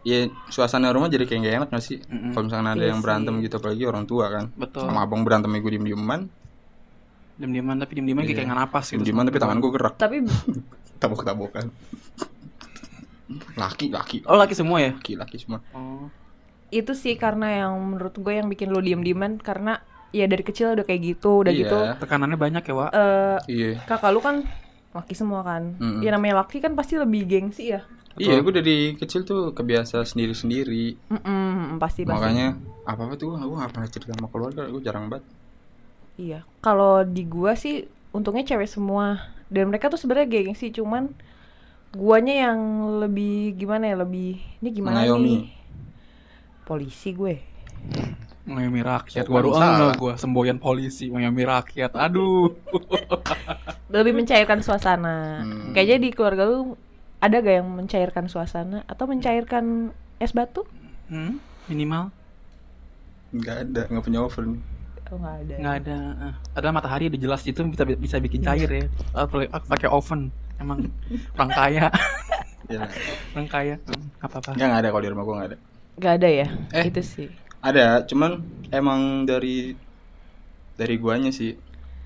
[0.00, 1.98] Ya suasana rumah jadi kayak gak enak gak sih?
[2.02, 2.32] Mm-mm.
[2.32, 3.42] Kalau misalkan ada Iya yang berantem sih.
[3.44, 4.44] gitu apalagi orang tua kan.
[4.54, 4.88] Betul.
[4.88, 5.72] Sama abang berantem gue
[7.40, 8.46] Diam-diaman tapi diam-diaman kayak Iya.
[8.46, 8.94] nggak napas gitu.
[8.94, 9.94] diem-dieman tapi tangan gue gerak.
[9.96, 10.16] tapi
[11.00, 11.66] Tabok-tabokan.
[13.54, 14.90] Laki, laki, Oh laki semua ya?
[14.92, 15.60] laki, laki semua.
[15.70, 16.10] Oh.
[16.68, 20.70] itu sih karena yang menurut gue yang bikin lo diem dieman karena ya dari kecil
[20.72, 21.60] udah kayak gitu udah Iya.
[21.60, 22.90] gitu Tekanannya banyak ya, Wak.
[22.92, 23.70] eh Iya.
[23.84, 24.46] kakak lu kan
[24.92, 25.98] laki semua kan Mm-mm.
[25.98, 30.98] ya namanya laki kan pasti lebih gengsi ya Iya, gue dari kecil tuh kebiasa sendiri-sendiri.
[31.08, 35.24] Mm-mm, pasti pasti Makanya apa-apa tuh gue gak pernah cerita sama keluarga, gue jarang banget.
[36.20, 41.08] Iya kalau di gua sih untungnya cewek semua dan mereka tuh sebenarnya gengsi cuman
[41.90, 42.60] guanya yang
[43.00, 45.24] lebih gimana ya lebih ini gimana Mengayomi.
[45.24, 45.42] nih
[46.62, 47.36] polisi gue
[48.40, 49.24] Mengayomi rakyat.
[49.26, 51.92] Oh, Baru enggak gua semboyan polisi mengayomi rakyat.
[51.94, 52.50] Aduh.
[53.94, 55.72] lebih mencairkan suasana Hmm.
[55.72, 56.74] kayaknya di keluarga lu
[57.20, 60.62] ada gak yang mencairkan suasana atau mencairkan es batu
[61.10, 62.14] Hmm, minimal
[63.30, 64.58] Nggak ada, nggak punya oven.
[65.10, 65.96] Oh nggak ada nggak ada.
[66.22, 68.84] eh, Adalah matahari udah jelas itu bisa bisa bikin cair ya.
[69.12, 70.30] Apalagi pakai oven.
[70.56, 70.84] Emang
[71.34, 71.86] orang kaya,
[72.66, 72.84] Ya,
[73.32, 73.74] orang kaya.
[73.82, 74.52] Hmm, apa-apa.
[74.52, 75.58] nggak ada kalau di rumah gue nggak ada.
[75.96, 76.84] nggak ada ya Eh.
[76.86, 77.28] itu sih
[77.60, 79.76] Ada, cuman emang dari
[80.74, 81.52] dari guanya sih.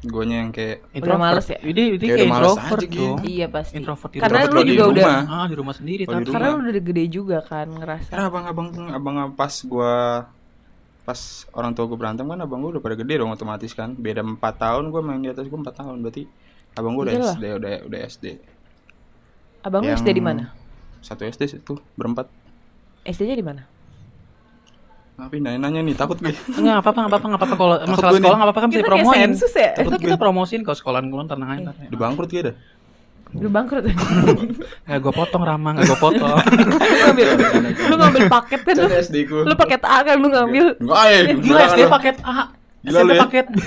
[0.02, 1.56] Guanya yang kayak Udah males ya?
[1.56, 3.00] Dia, dia Kayak kayak introvert aja gitu.
[3.00, 3.18] dong.
[3.24, 4.44] iya pasti Introvert di karena rumah.
[4.44, 5.22] lu Introvert juga di udah rumah.
[5.32, 9.14] Ah, di rumah sendiri tapi karena lu udah gede juga kan ngerasa Karena abang-abang abang
[9.32, 9.94] pas gua
[11.04, 11.20] pas
[11.52, 13.92] orang tua gue berantem kan abang gue udah pada gede dong otomatis kan.
[13.92, 16.24] Beda 4 tahun gue main di atas gue 4 tahun berarti.
[16.74, 17.14] Abang gue udah.
[17.32, 18.26] SD udah udah SD
[19.62, 20.52] abang Yang- SD di mana?
[21.00, 22.28] satu SD itu berempat.
[23.04, 23.62] SD-nya di mana?
[25.14, 27.56] Tapi nanya nanya nih takut gue Enggak apa-apa, enggak apa-apa, enggak apa-apa.
[27.56, 28.24] Kalau masalah gue sekolah nih.
[28.24, 28.82] enggak apa-apa kan bisa
[29.14, 29.70] sensus ya.
[29.78, 31.60] Kita kita promosiin kalau sekolahan gue tenang aja.
[31.70, 31.74] ntar.
[31.86, 32.54] udah bangkrut gue dah
[33.34, 36.38] lu bangkrut Enggak gue potong Rama, enggak gue potong.
[36.78, 37.26] lu ngambil
[37.84, 40.64] lu ngambil paket kan lu, SD ku lu paket A kan lu ngambil.
[40.78, 43.20] Enggak ya Gila SD paket A, Gila lu ya.
[43.20, 43.58] paket B,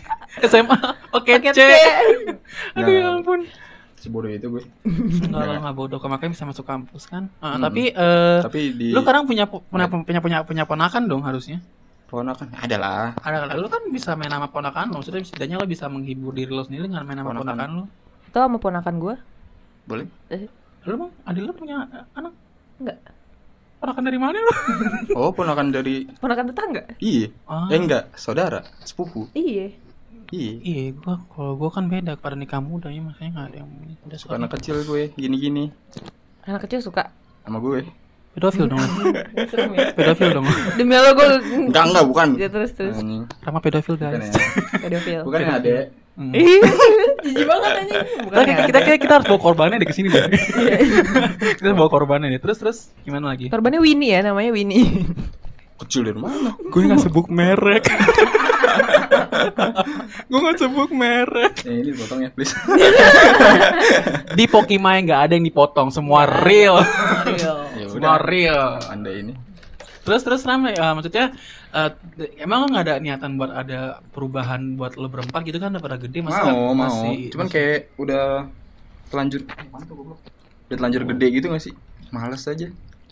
[0.50, 0.78] SMA
[1.14, 1.60] paket C.
[2.74, 3.40] Aduh ya ampun.
[3.94, 4.62] sebodoh itu gue
[5.22, 7.30] Enggak lah, enggak bodoh, makanya bisa masuk kampus kan.
[7.38, 11.62] Ah, tapi eh tapi di lu sekarang punya punya punya punya punya ponakan dong harusnya.
[12.10, 12.50] ponakan?
[12.58, 13.14] Ada lah.
[13.22, 16.60] Ada lu kan bisa main sama ponakan lu, maksudnya setidaknya lu bisa menghibur diri lu
[16.60, 17.46] sendiri dengan main sama Ponakan.
[17.46, 17.84] ponakan lu.
[18.32, 19.14] Itu sama ponakan gua
[19.84, 20.08] boleh
[20.82, 22.32] Lu bang, adik lu punya anak?
[22.80, 22.98] Enggak.
[23.76, 24.52] Ponakan dari mana lu?
[25.20, 27.68] oh ponakan dari ponakan tetangga iya Ah.
[27.68, 29.68] eh enggak saudara sepupu iya
[30.30, 33.70] iya Iya, gua kalau gua kan beda pada nikah muda ya makanya nggak ada yang
[34.02, 35.64] udah suka anak kecil gue gini gini
[36.42, 37.84] anak kecil suka sama gue
[38.32, 38.80] Pedofil dong.
[39.76, 39.92] Ya.
[39.92, 40.48] pedofil dong.
[40.72, 41.28] Demi Allah gue
[41.68, 42.28] Enggak enggak bukan.
[42.40, 42.96] Ya terus terus.
[43.44, 44.32] Rama pedofil Bukan guys.
[44.32, 44.40] ya.
[44.80, 45.20] pedofil.
[45.20, 45.76] Bukan ya, Ade.
[46.16, 46.32] Hmm.
[47.22, 48.00] Jijik banget anjing.
[48.26, 50.24] Bukan Kita, kita, kita, kita harus bawa korbannya deh ke sini deh.
[51.58, 52.40] kita bawa korbannya nih.
[52.42, 53.46] Terus terus gimana lagi?
[53.48, 55.06] Korbannya Winnie ya, namanya Winnie.
[55.82, 56.54] Kecil dari mana?
[56.70, 57.84] Gue nggak sebut merek.
[60.30, 61.54] gue nggak sebut merek.
[61.66, 62.54] Eh, ini potong ya, please.
[64.38, 66.78] Di Pokimai nggak ada yang dipotong, semua real.
[67.26, 67.58] Real.
[67.74, 68.78] ya Semua real.
[68.86, 69.34] Anda ini.
[70.02, 71.34] Terus terus ramai, eh, maksudnya
[71.72, 71.90] eh,
[72.38, 75.96] emang lo nggak ada niatan buat ada perubahan buat lo berempat gitu kan udah pada
[75.96, 76.86] gede masa Mau, mau.
[76.86, 78.24] masih Cuman masih- kayak udah
[79.08, 79.40] telanjur
[80.68, 81.74] Udah telanjur gede gitu gak sih?
[82.08, 82.68] Males aja.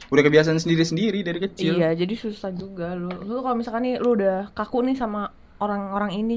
[0.08, 1.76] Udah kebiasaan sendiri-sendiri dari kecil.
[1.76, 3.12] Iya, jadi susah juga lu.
[3.20, 6.36] Lu kalau misalkan nih lu udah kaku nih sama orang-orang ini,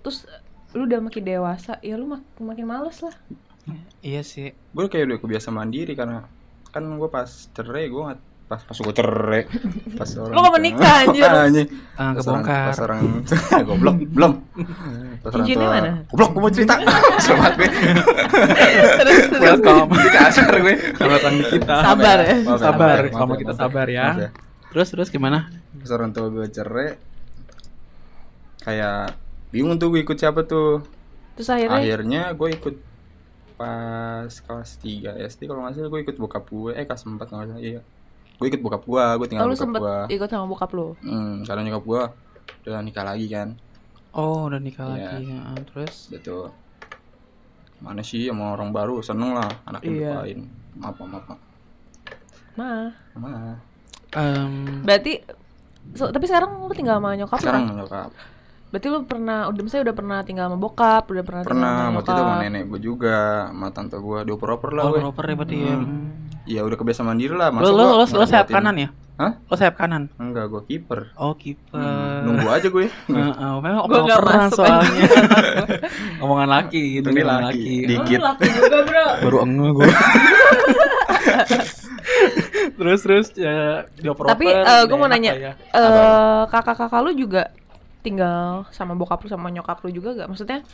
[0.00, 0.30] terus
[0.70, 3.14] lu udah makin dewasa, ya lu mak makin males lah.
[4.00, 4.54] Iya sih.
[4.70, 6.22] Gue kayak udah kebiasa mandiri karena
[6.70, 8.02] kan gue pas cerai gue
[8.50, 9.42] pas pas gue cerai
[9.94, 11.22] pas orang Lu nggak menikah, anjir.
[11.22, 12.66] anjir Ah, pas orang kebongkar.
[12.66, 13.00] pas orang
[13.70, 14.32] goblok belum
[15.20, 15.92] pas orang tua mana?
[16.10, 16.74] goblok gue mau cerita
[17.24, 17.68] selamat gue
[18.98, 19.18] terus.
[19.32, 19.88] Welcome.
[19.94, 21.74] di kasar gue Selamat datang di kita.
[21.78, 22.36] Sabar ya.
[22.58, 24.06] Sabar, sama kita sabar ya.
[24.68, 25.46] Terus terus gimana?
[25.72, 26.98] pas orang tua gue cerai
[28.60, 29.14] kayak
[29.48, 30.82] bingung tuh gue ikut siapa tuh
[31.32, 32.74] Terus akhirnya akhirnya gue ikut
[33.54, 37.28] pas kelas 3 SD kalau nggak salah gue ikut bokap gue eh kelas 4 nggak
[37.30, 37.80] salah iya
[38.40, 40.88] gue ikut bokap gue gue oh, tinggal lu bokap sempet gue ikut sama bokap lu.
[40.98, 42.02] hmm, karena nyokap gue
[42.64, 43.48] udah nikah lagi kan
[44.10, 45.06] Oh, udah nikah Iya.
[45.14, 45.30] lagi.
[45.30, 45.40] ya.
[45.70, 46.50] Terus gitu
[47.78, 50.10] mana sih sama orang baru seneng lah anaknya Iya.
[50.18, 50.40] didoain
[50.74, 51.40] maaf maaf maaf
[52.52, 52.90] Mah.
[53.14, 53.56] maaf
[54.12, 55.12] em, Berarti
[55.94, 57.76] so, tapi sekarang lu tinggal sama nyokap sekarang kan?
[57.78, 58.10] nyokap
[58.70, 61.96] Berarti lu pernah udah misalnya udah pernah tinggal sama bokap, udah pernah, tinggal pernah sama
[61.96, 63.16] waktu itu sama nenek gue juga
[63.48, 65.74] sama tante gue dioper-oper lah oh, gue proper ya berarti ya.
[66.50, 68.88] Iya udah kebiasa mandiri lah Lo masa lo gua lo, lo sayap kanan ya?
[69.20, 69.32] Hah?
[69.46, 70.10] Lo sayap kanan.
[70.18, 71.78] enggak gue kiper Oh, kiper.
[71.78, 75.06] Hmm, nunggu aja gue Heeh, memang Gua nggak masuk soalnya.
[76.24, 77.44] Omongan laki gitu, Ini laki.
[77.46, 77.74] laki.
[77.86, 78.18] Dikit.
[78.18, 79.06] Oh, laku juga, Bro.
[79.22, 79.88] Baru enge gue.
[82.80, 87.52] terus terus ya dioper Tapi eh, gue mau nanya, eh kakak-kakak lu juga
[88.00, 90.28] tinggal sama bokap lu sama nyokap lu juga gak?
[90.32, 90.64] Maksudnya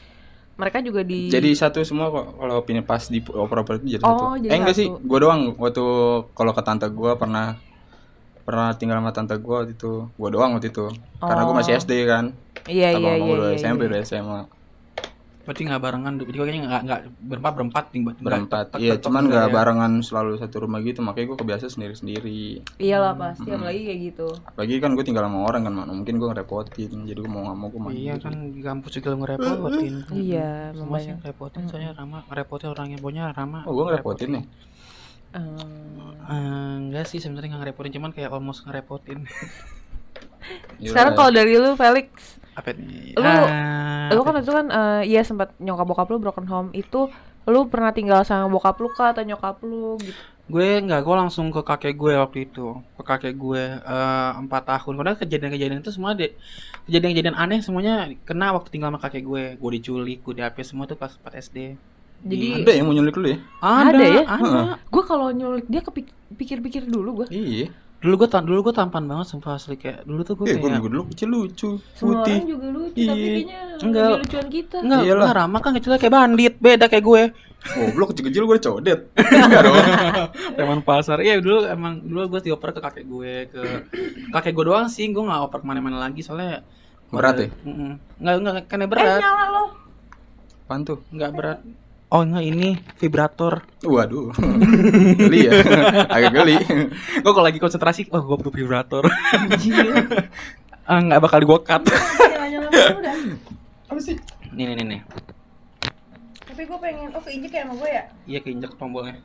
[0.57, 4.09] mereka juga di jadi satu semua kok kalau pindah pas di oper-oper itu jadi Oh,
[4.09, 4.81] satu jadi eh enggak satu.
[4.83, 5.85] sih gue doang waktu
[6.33, 7.61] kalau ke tante gue pernah
[8.43, 10.87] pernah tinggal sama tante gue waktu itu gue doang waktu itu
[11.19, 11.79] karena gue masih Oh.
[11.79, 12.25] SD kan
[12.67, 13.33] Iya Abang iya iya.
[13.33, 13.89] udah iya, SMP iya.
[13.89, 14.41] udah SMA
[15.47, 19.31] Berarti nggak barengan, jadi kayaknya nggak nggak berempat berempat nggak- berempat nggak iya cuman gitu
[19.31, 19.55] nggak ya.
[19.55, 22.41] barengan selalu satu rumah gitu makanya gue kebiasa sendiri sendiri
[22.77, 23.57] Iyalah pasti Hmm.
[23.57, 24.29] apalagi kayak gitu.
[24.43, 27.57] apalagi kan gue tinggal sama orang kan mana mungkin gue ngerepotin jadi gue mau nggak
[27.57, 29.95] mau gue mandiri Iya kan di kampus juga ngerepotin.
[30.11, 33.63] Iya, Semua sih ngerepotin soalnya Rama ngerepotin orangnya pokoknya Rama.
[33.63, 34.45] oh gue ngerepotin nih
[35.33, 36.41] Eh,
[36.81, 39.29] enggak sih sebenarnya nggak ngerepotin cuman kayak almost ngerepotin.
[40.77, 41.19] Iya Sekarang lah.
[41.19, 43.13] kalau dari lu Felix, Apa nih?
[43.15, 47.11] Lu- Ah, lu kan itu kan eh, iya sempat nyokap bokap lu broken home itu
[47.47, 50.17] lu pernah tinggal sama bokap lu kah atau nyokap lu gitu?
[50.47, 54.95] gue nggak gue langsung ke kakek gue waktu itu ke kakek gue eh, empat tahun
[54.95, 56.31] karena kejadian-kejadian itu semua deh
[56.87, 60.95] kejadian-kejadian aneh semuanya kena waktu tinggal sama kakek gue gue diculik gue diapain semua tuh
[60.95, 61.75] pas 4 SD
[62.23, 64.23] Jadi ada yang mau nyulik lu ya ada, Ada ya?
[64.25, 64.61] ada.
[64.81, 67.27] gue kalau nyulik dia kepikir-pikir dulu gue.
[67.29, 67.67] iya
[67.97, 70.85] dulu gue dulu gue tampan banget sumpah asli kayak dulu tuh gue eh gue kayak
[70.85, 73.09] dulu kecil lucu Semua putih orang juga lucu Iya.
[73.09, 74.09] tapi kayaknya Enggak.
[74.21, 74.77] lucuan kita.
[74.79, 75.17] enggak Iyalah.
[75.19, 77.23] enggak ramah kan kecilnya kayak bandit beda kayak gue
[77.67, 79.01] Goblok kecil-kecil gue codet.
[79.43, 79.75] Enggak dong.
[80.57, 83.63] Teman pasar iya dulu emang dulu gue dioper ke kakek gue ke
[84.35, 86.63] kakek gue doang sih gue nggak oper ke mana-mana lagi soalnya
[87.07, 87.49] Berat ya?
[87.63, 87.99] Mm-mm.
[88.19, 89.65] nggak nggak kan Eh berat nyala lo.
[90.63, 90.99] Apaan tuh?
[91.09, 91.59] nggak berat
[92.07, 94.31] oh enggak ini vibrator Waduh.
[95.21, 95.53] geli ya.
[96.07, 96.57] Agak geli.
[97.17, 99.05] gue kalau lagi konsentrasi oh gue butuh vibrator
[100.91, 103.15] ah nggak bakal gue cut udah.
[103.87, 104.17] Apa sih?
[104.51, 105.01] nih nih nih, nih.
[106.47, 108.03] Tapi gue pengen, oh keinjek ya sama gue ya?
[108.25, 109.19] iya keinjek tombolnya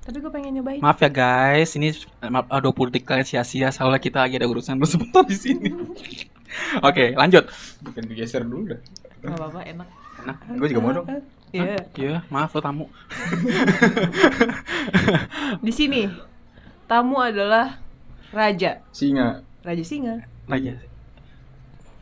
[0.00, 0.78] Tapi gue pengen nyobain.
[0.78, 4.44] maaf ya guys ini eh, maaf, eh, 20 detik kalian sia-sia soalnya kita lagi ada
[4.44, 5.72] urusan dulu sebentar di sini
[6.88, 7.48] oke lanjut
[7.80, 8.80] Bukan digeser dulu dah.
[9.20, 9.88] Gak apa-apa, enak.
[10.20, 10.36] Enak.
[10.54, 11.06] Gue juga mau dong.
[11.54, 11.78] Iya.
[11.94, 12.86] iya maaf lo tamu
[15.60, 16.10] Di sini
[16.84, 17.78] tamu adalah
[18.28, 19.40] raja, Singa.
[19.60, 20.26] raja singa.
[20.44, 20.74] Raja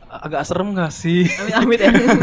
[0.05, 1.89] agak serem gak sih Amit amit ya.
[1.89, 2.13] Amit,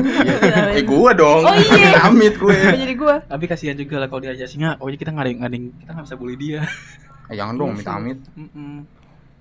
[0.55, 0.75] amit.
[0.75, 1.43] Eh gue dong.
[1.43, 1.99] Oh, iya.
[2.07, 2.55] Amit gue.
[2.55, 3.15] Jadi gue.
[3.25, 5.71] tapi kasihan juga lah kalau diajak singa pokoknya kita nggak ada yang- nggak ada yang-
[5.77, 6.61] kita nggak bisa bully dia
[7.27, 8.19] Eh, jangan dong amit amit.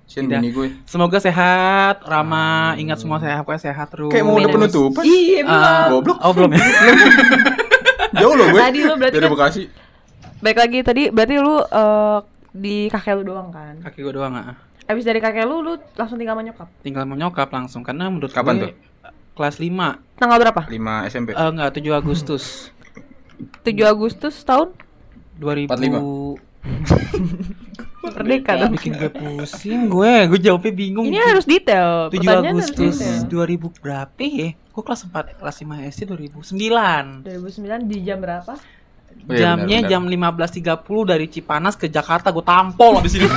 [0.06, 0.25] Tidak.
[0.36, 0.67] bini gue.
[0.84, 5.04] semoga sehat Rama ingat semua sehat pokoknya sehat terus Kayak mau udah penutupan.
[5.04, 5.54] Iya, Ah,
[5.86, 5.89] belum.
[6.02, 6.17] Goblok.
[6.19, 6.62] oh belum ya
[8.12, 8.60] Jauh loh gue.
[8.60, 9.62] Tadi lu berarti Dari kan- Bekasi.
[10.39, 12.17] Baik lagi tadi berarti lu eh,
[12.50, 13.74] di kakek lu doang kan.
[13.82, 14.54] Kakek gue doang ah.
[14.86, 16.67] Abis dari kakek lu, lu langsung tinggal sama nyokap.
[16.82, 18.72] Tinggal mau nyokap langsung karena menurut Kapan gue tuh?
[19.34, 19.72] kelas 5
[20.17, 20.62] Tanggal berapa?
[20.65, 21.28] 5 SMP.
[21.32, 22.43] Eh enggak 7 Agustus
[23.63, 24.74] 7 Agustus tahun
[25.38, 25.69] 2000
[28.15, 28.72] Merdeka dong.
[28.74, 32.10] bikin gue pusing gue gue jawabnya bingung Ini harus detail.
[32.10, 33.69] 7 Pertanyaan harus Agustus detail.
[33.69, 34.50] 2000 berapa ya?
[34.56, 38.54] Gue kelas 4 kelas 5 SD 2009 2009 di jam berapa?
[39.30, 43.28] Oh iya, Jamnya benar, jam 15.30 dari Cipanas ke Jakarta gue tampol di sini.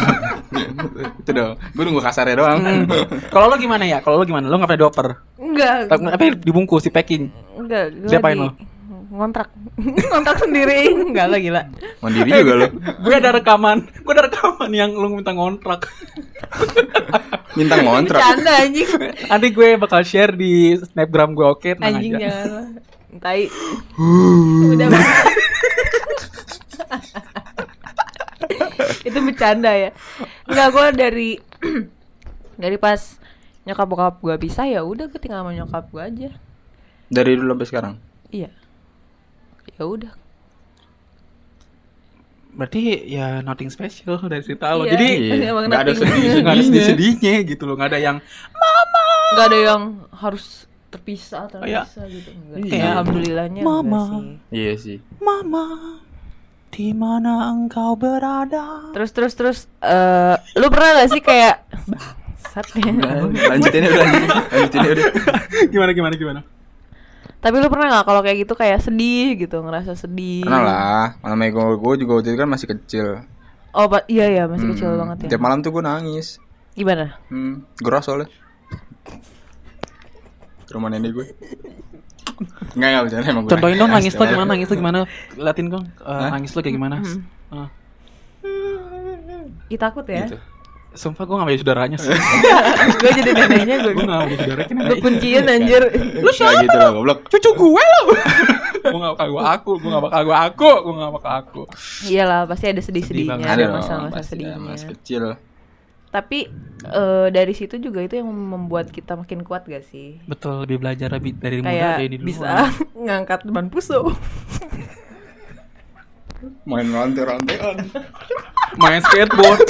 [1.20, 1.58] itu dong.
[1.74, 2.61] Gue nunggu kasarnya doang.
[2.61, 2.85] Hmm.
[3.28, 3.98] Kalau lo gimana ya?
[4.00, 4.48] Kalau lo gimana?
[4.48, 5.08] Lo nggak pernah dioper?
[5.37, 5.92] Enggak.
[5.92, 7.28] Tapi apa dibungkus, di packing?
[7.58, 8.71] Enggak, Diapain lagi lo?
[9.12, 9.53] Ngontrak.
[10.11, 10.88] ngontrak sendiri.
[10.88, 11.62] Enggak lah gila.
[12.01, 12.66] Mandiri juga lo.
[13.05, 15.85] gue ada rekaman, gue ada rekaman yang lo minta ngontrak.
[17.53, 18.16] Minta ngontrak.
[18.16, 18.88] Bercanda anjing.
[19.29, 22.25] Nanti gue bakal share di snapgram gue oke, tenang Anjing aja.
[22.25, 22.66] jangan lah.
[23.20, 23.42] Tai.
[24.72, 24.88] Udah.
[29.05, 29.90] Itu bercanda ya.
[30.48, 31.31] Enggak gue dari
[32.62, 33.20] dari pas
[33.62, 36.31] nyokap bokap gue bisa ya udah gue tinggal sama nyokap gue aja.
[37.12, 37.94] Dari dulu sampai sekarang.
[38.33, 38.62] Iya.
[39.83, 40.12] Ya udah.
[42.55, 44.87] Berarti ya nothing special dari cerita lo.
[44.87, 44.95] Iya.
[44.95, 45.51] Jadi Iya.
[45.51, 46.23] Emang Nggak ada sedih.
[46.47, 48.16] nggak ada sedih-sedihnya gitu loh, nggak ada yang
[49.33, 49.83] Enggak ada yang
[50.14, 52.57] harus terpisah terpisah gitu enggak.
[52.62, 52.71] Iya.
[52.71, 54.03] Kayak alhamdulillahnya Mama.
[54.07, 54.31] sih.
[54.55, 54.99] Iya sih.
[55.18, 55.66] Mama,
[56.71, 58.92] di mana engkau berada?
[58.95, 61.64] Terus terus terus eh lu pernah gak sih kayak
[62.53, 62.92] bangsat ya.
[63.49, 64.07] Lanjutin udah.
[64.53, 65.07] Lanjutin udah.
[65.73, 66.40] gimana gimana gimana?
[67.42, 70.46] Tapi lu pernah gak kalau kayak gitu kayak sedih gitu, ngerasa sedih?
[70.46, 71.05] Pernah lah.
[71.20, 73.07] Malam gue gue juga waktu itu kan masih kecil.
[73.74, 75.00] Oh, pa- iya ya, masih kecil Hmm.
[75.02, 75.28] banget ya.
[75.35, 76.38] Tiap malam tuh gue nangis.
[76.72, 77.18] Gimana?
[77.26, 78.31] Hmm, geras soalnya.
[80.62, 81.26] Ke rumah nenek gue.
[82.72, 83.50] Enggak enggak bercanda emang gue.
[83.50, 84.98] Contohin dong nangis lo gimana, nangis lo gimana?
[85.35, 86.31] Latin dong, eh, Hah?
[86.31, 86.96] nangis lo kayak gimana?
[87.02, 87.20] Hmm.
[87.50, 87.68] Ah.
[89.66, 90.31] Ih takut ya.
[90.31, 90.38] Gitu.
[90.92, 92.12] Sumpah gue gak jadi saudaranya sih
[93.00, 93.92] gue jadi neneknya gue.
[93.96, 95.83] Gue gak jadi saudaranya kan Gue kunciin anjir.
[96.20, 96.61] Lu siapa?
[96.68, 97.18] gitu lah goblok.
[97.33, 98.02] Cucu gue lo
[98.85, 101.62] Gue gak bakal gue aku Gue gak bakal gue aku Gue gak bakal aku
[102.05, 104.61] Iyalah, pasti ada sedih-sedihnya, Sedih ada masa-masa sedihnya.
[104.61, 105.40] Mas kecil.
[106.12, 106.44] Tapi
[106.85, 110.20] eh, dari situ juga itu yang membuat kita makin kuat gak sih?
[110.28, 112.68] Betul lebih belajar lebih dari muda Kayak dari dulu bisa
[113.09, 114.12] ngangkat ban puso.
[116.68, 117.81] Main rantai-rantaian.
[118.76, 119.62] Main skateboard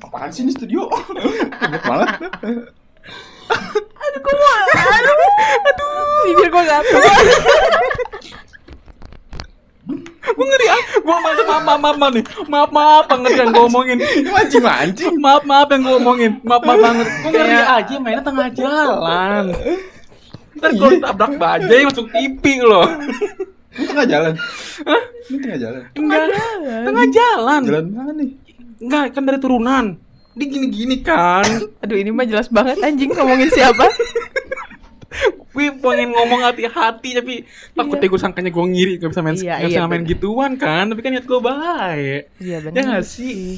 [0.00, 0.86] Apaan sih ini studio?
[1.62, 2.08] Enak banget.
[3.96, 4.64] aduh, mau?
[4.76, 5.16] Aduh,
[5.66, 5.90] aduh,
[6.26, 7.00] bibir gue gatel.
[10.26, 13.62] Gue ngeri ah Gue maaf maaf maaf maaf, maaf nih Maaf maaf banget yang gue
[13.62, 15.14] omongin Mancing-mancing.
[15.22, 19.44] Maaf maaf yang gue omongin Maaf maaf banget Gue ngeri aja mainnya tengah jalan
[20.58, 22.84] Ntar gue ditabrak bajai masuk TV loh
[23.76, 24.32] Ini tengah jalan.
[24.88, 25.02] Hah?
[25.28, 25.82] Ini tengah jalan.
[25.92, 26.22] Enggak
[26.86, 28.30] Tengah jalan Jalan mana nih?
[28.80, 29.84] Enggak kan dari turunan
[30.36, 31.44] Dia gini-gini kan
[31.82, 33.88] Aduh, ini mah jelas banget anjing ngomongin siapa?
[35.56, 37.34] Gue pengen ngomong hati-hati tapi
[37.72, 38.12] takut Iya.
[38.12, 41.00] gue sangkanya gue ngiri gak bisa main Iya, gak bisa iya, main gituan kan tapi
[41.00, 43.56] kan niat gue baik Iya ya gak sih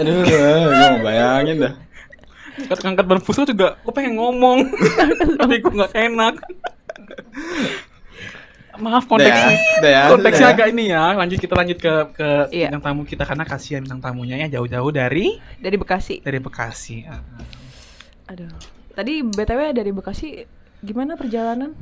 [0.00, 1.74] Aduh, gue mau bayangin dah.
[2.54, 4.64] angkat angkat ban juga gue pengen ngomong
[5.42, 6.34] tapi gue nggak enak
[8.76, 10.52] maaf konteksnya ya, ya, konteksnya ya.
[10.52, 12.68] agak ini ya lanjut kita lanjut ke ke Iya.
[12.68, 16.20] bintang tamu kita karena kasihan bintang tamunya ya jauh-jauh dari Dari Bekasi.
[16.20, 17.06] dari Bekasi
[18.24, 18.50] Aduh.
[18.90, 20.42] Tadi BTW dari Bekasi
[20.80, 21.74] gimana perjalanan?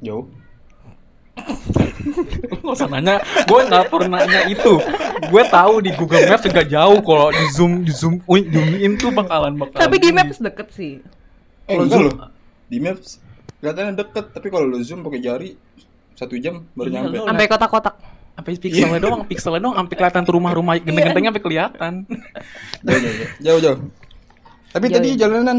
[0.00, 0.26] Jauh.
[2.54, 4.78] Gak usah nanya, gue nggak pernah nanya itu.
[5.28, 9.10] Gue tahu di Google Maps juga jauh kalau di zoom di zoom zoom in tuh
[9.10, 9.80] bakalan bakalan.
[9.80, 10.08] Tapi di.
[10.10, 11.00] Maps deket sih.
[11.64, 12.28] Eh, Kalau zoom- loh.
[12.64, 13.18] Di Maps
[13.64, 15.50] kelihatannya deket, tapi kalau lu zoom pakai jari
[16.12, 17.16] satu jam baru Iya, nyampe.
[17.16, 17.94] lo- Sampai kotak-kotak.
[18.34, 21.92] sampai pixelnya doang, pixelnya doang, sampai kelihatan tuh rumah-rumah genteng-gentengnya sampai kelihatan.
[23.40, 23.78] Jauh, jauh.
[24.68, 25.58] Tapi Jauh, tadi jalanan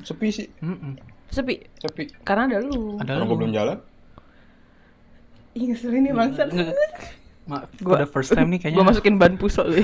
[0.00, 1.00] sepi sih, Mm-mm.
[1.26, 1.64] Sepi.
[1.74, 2.12] sepi.
[2.20, 3.00] Karena ada lu.
[3.00, 3.24] Ada lu.
[3.24, 3.78] gua belum jalan.
[5.54, 6.48] Ih, ngeselin nih bangsat.
[7.44, 8.76] Maaf, Gua- the first time nih kayaknya.
[8.76, 9.80] Gue masukin ban puso lu.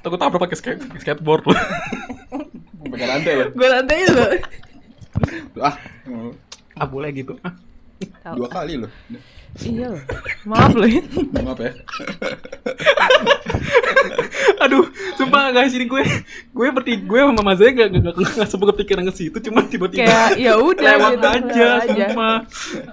[0.00, 1.54] Takut tabrak pakai skate, skateboard lu.
[2.86, 3.48] Pakai rantai loh.
[3.52, 4.24] Gue lantai lu.
[5.56, 5.74] Ah,
[6.74, 7.34] ah boleh gitu.
[7.40, 7.52] Ah,
[8.22, 8.34] Tahu.
[8.38, 8.88] dua kali loh.
[9.58, 10.02] Iya loh.
[10.46, 10.86] Maaf loh.
[10.86, 11.02] ya.
[11.36, 11.72] Maaf ya.
[14.60, 14.84] Aduh,
[15.16, 16.04] sumpah guys ini gue
[16.50, 19.64] gue berarti gue sama Mas Zaya gak, gak, gak, gak sempat kepikiran ke situ cuma
[19.64, 22.04] tiba-tiba Kayak ya udah lewat gitu, aja lewat aja.
[22.06, 22.36] sumpah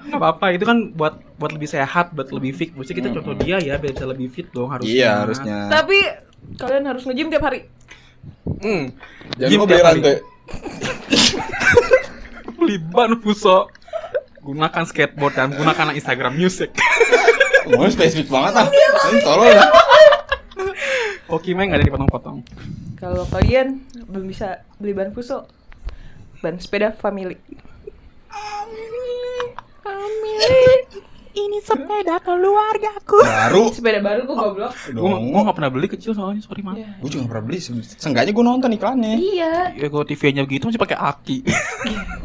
[0.08, 3.60] Gak apa-apa itu kan buat buat lebih sehat buat lebih fit maksudnya kita contoh dia
[3.60, 5.58] ya biar bisa lebih fit dong harusnya Iya, harusnya.
[5.70, 5.98] Tapi
[6.58, 7.60] kalian harus nge-gym tiap hari.
[8.64, 8.84] hmm.
[9.36, 10.00] Jangan Gym tiap beli hari.
[10.00, 10.16] rantai.
[12.58, 13.70] beli ban fuso
[14.42, 16.74] gunakan skateboard dan gunakan Instagram Music
[17.68, 18.68] Ngomongnya spesifik banget ah.
[19.12, 19.64] Ini tolol ya.
[21.28, 22.38] Oke meng nggak ada dipotong-potong
[22.96, 25.46] Kalau kalian belum bisa beli ban fuso,
[26.40, 27.38] ban sepeda family.
[31.40, 33.70] Ini sepeda keluargaku Baru.
[33.70, 34.72] Sepeda baru kok goblok.
[34.88, 36.98] gue gue nggak pernah beli kecil soalnya sorry mah Iya.
[36.98, 37.60] Gue juga gak pernah beli.
[37.94, 39.14] Seenggaknya gue nonton iklannya.
[39.16, 39.54] Iya.
[39.74, 41.38] ya gue TV-nya gitu masih pakai aki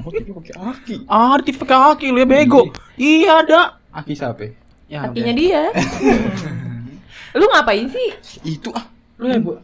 [0.00, 0.94] Oh, tapi pakai aki.
[1.06, 2.62] ah di TV pakai aki lu ya bego
[2.94, 3.60] iya ada
[3.92, 4.48] Aki siapa?
[4.86, 5.36] ya Kakinya udah.
[5.36, 5.62] dia.
[7.32, 8.08] Lu ngapain sih?
[8.42, 8.84] Itu ah.
[9.16, 9.56] lu ya bu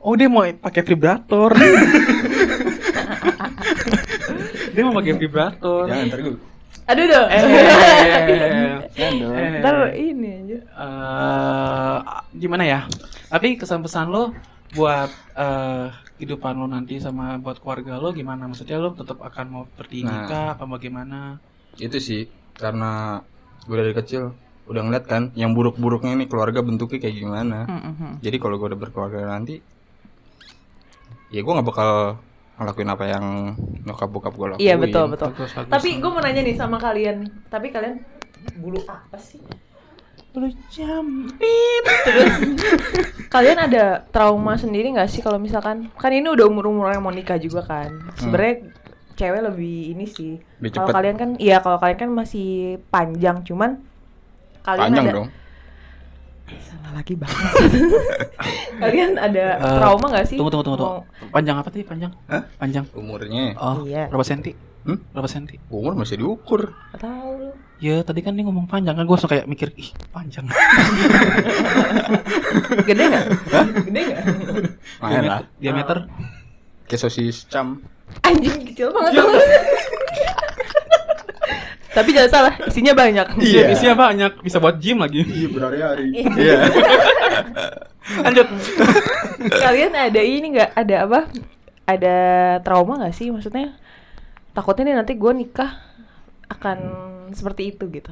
[0.00, 1.52] oh dia mau pakai vibrator
[4.70, 6.36] dia mau pakai vibrator Jangan ntar gue.
[6.86, 7.28] Aduh dong.
[7.28, 7.40] eh,
[8.90, 9.34] Jangan dong.
[9.34, 10.58] eh, Ntar ini aja.
[10.58, 11.96] eh,
[12.34, 12.80] gimana ya?
[13.28, 14.34] Tapi kesan-pesan lo
[14.72, 18.44] buat eh, kehidupan lo nanti sama buat keluarga lo gimana?
[18.44, 20.24] Maksudnya lo tetap akan mau seperti Nah.
[20.24, 21.38] nikah apa bagaimana?
[21.76, 23.22] Itu sih karena
[23.62, 24.34] gue dari kecil
[24.66, 27.58] udah ngeliat kan yang buruk-buruknya ini keluarga bentuknya kayak gimana.
[28.18, 29.58] Jadi kalau gue udah berkeluarga nanti
[31.28, 32.18] ya gue nggak bakal
[32.60, 33.24] ngelakuin apa yang
[33.88, 34.60] nyokap bokap gue lakuin.
[34.60, 35.32] Iya betul betul.
[35.32, 35.72] Bagus, bagus.
[35.72, 37.24] Tapi gue mau nanya nih sama kalian.
[37.48, 38.04] Tapi kalian
[38.60, 39.40] bulu apa sih?
[40.36, 41.32] Lu jam.
[42.04, 42.32] Terus
[43.32, 47.40] kalian ada trauma sendiri nggak sih kalau misalkan kan ini udah umur umurnya mau nikah
[47.40, 47.96] juga kan?
[48.20, 48.68] Sebenarnya
[49.16, 50.36] cewek lebih ini sih.
[50.70, 53.80] Kalau kalian kan, iya kalau kalian kan masih panjang, cuman
[54.64, 55.28] kalian Panjang ada dong.
[56.60, 57.52] Salah lagi banget.
[58.82, 60.36] kalian ada Eh, trauma nggak sih?
[60.36, 60.78] Tunggu tunggu tunggu.
[60.78, 61.30] Mau- tunggu.
[61.30, 61.82] Panjang apa tadi?
[61.82, 62.12] Panjang?
[62.26, 62.42] Hah?
[62.56, 62.84] Panjang.
[62.92, 64.06] Umurnya Oh, Iya.
[64.06, 64.52] berapa senti?
[64.80, 64.96] Hmm?
[65.10, 65.60] Berapa senti?
[65.68, 66.72] umur masih diukur.
[66.94, 67.52] Tahu.
[67.78, 70.44] Ya tadi kan dia ngomong panjang kan gue suka kayak mikir ih panjang.
[72.82, 73.24] Gede nggak?
[73.82, 74.22] Gede nggak?
[75.00, 75.40] Lumayan lah.
[75.56, 76.08] Diameter?
[76.84, 77.80] Kayak sosis cam.
[78.20, 79.28] Anjing kecil banget tuh.
[81.90, 83.26] Tapi jangan salah, isinya banyak.
[83.36, 83.74] Iya, Iya.
[83.74, 85.20] isinya banyak, bisa buat gym lagi.
[85.20, 86.06] Iya berhari-hari.
[86.14, 86.56] Iya.
[88.24, 88.46] Lanjut.
[89.52, 90.70] Kalian ada ini nggak?
[90.72, 91.20] Ada apa?
[91.84, 92.16] Ada
[92.62, 93.28] trauma nggak sih?
[93.28, 93.74] Maksudnya
[94.50, 95.70] takutnya nih nanti gue nikah
[96.48, 96.78] akan
[97.30, 98.10] seperti itu gitu.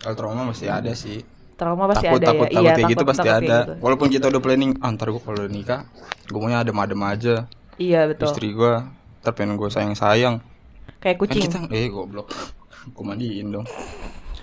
[0.00, 1.24] Kalau trauma masih ada sih.
[1.54, 2.50] Trauma pasti takut ada takut ya.
[2.50, 3.58] takut iya, kayak gitu takut- pasti takut ada.
[3.60, 3.72] gitu.
[3.78, 5.80] Walaupun kita udah planning, ah, ntar gue kalau nikah,
[6.26, 7.34] gue maunya adem-adem aja.
[7.76, 8.26] Iya betul.
[8.26, 8.72] Istri gue,
[9.20, 10.42] ntar pengen gue sayang-sayang.
[10.98, 11.42] Kayak Kan kucing.
[11.44, 12.28] kita, eh goblok.
[12.90, 13.66] Gue mandiin dong.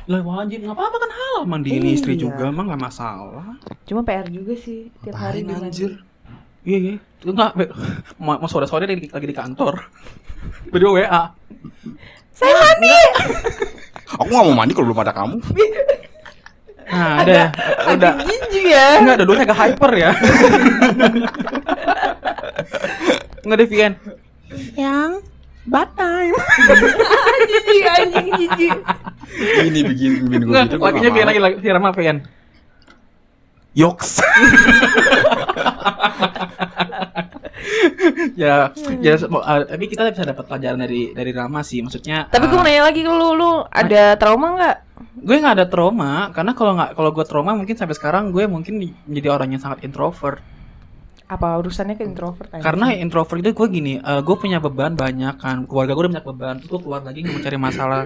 [0.05, 2.21] Lah wajib nggak apa-apa kan halal mandiin istri Iya.
[2.23, 3.53] juga emang nggak masalah.
[3.85, 5.69] Cuma PR juga sih tiap hari Ngapain, dimandi.
[5.69, 5.91] anjir?
[6.61, 6.95] Iya iya.
[7.17, 7.51] Itu enggak
[8.17, 9.77] mau, mau sore-sore lagi, lagi di kantor.
[10.69, 11.23] Berdua WA.
[12.31, 12.97] Saya mandi.
[14.11, 15.37] Aku gak mau mandi kalau belum ada kamu.
[16.91, 17.53] Nah, ada,
[17.87, 18.13] udah.
[18.19, 18.87] Jijik ya.
[18.99, 20.11] Enggak ada dulu agak hyper ya.
[23.41, 23.93] Enggak ada VN.
[24.75, 25.11] Yang
[25.67, 26.35] bad time.
[27.49, 28.77] Jijik anjing jijik.
[29.41, 30.77] Ini bikin bikin gue gitu.
[30.77, 31.29] VN mau.
[31.29, 32.17] lagi lagi apa VN?
[33.71, 34.19] Yoks.
[38.35, 41.79] ya, ya uh, tapi kita bisa dapat pelajaran dari dari Rama sih.
[41.79, 44.77] Maksudnya Tapi gue uh, mau nanya lagi ke lu, lu ada trauma nggak?
[45.11, 48.79] gue nggak ada trauma karena kalau nggak kalau gue trauma mungkin sampai sekarang gue mungkin
[48.79, 50.39] di- menjadi orang yang sangat introvert
[51.31, 52.51] Apa urusannya ke introvert?
[52.51, 52.59] anjing?
[52.59, 56.27] karena introvert itu gue gini eh, gue punya beban banyak kan keluarga gue udah banyak
[56.27, 57.99] beban terus gue keluar lagi nggak mencari masalah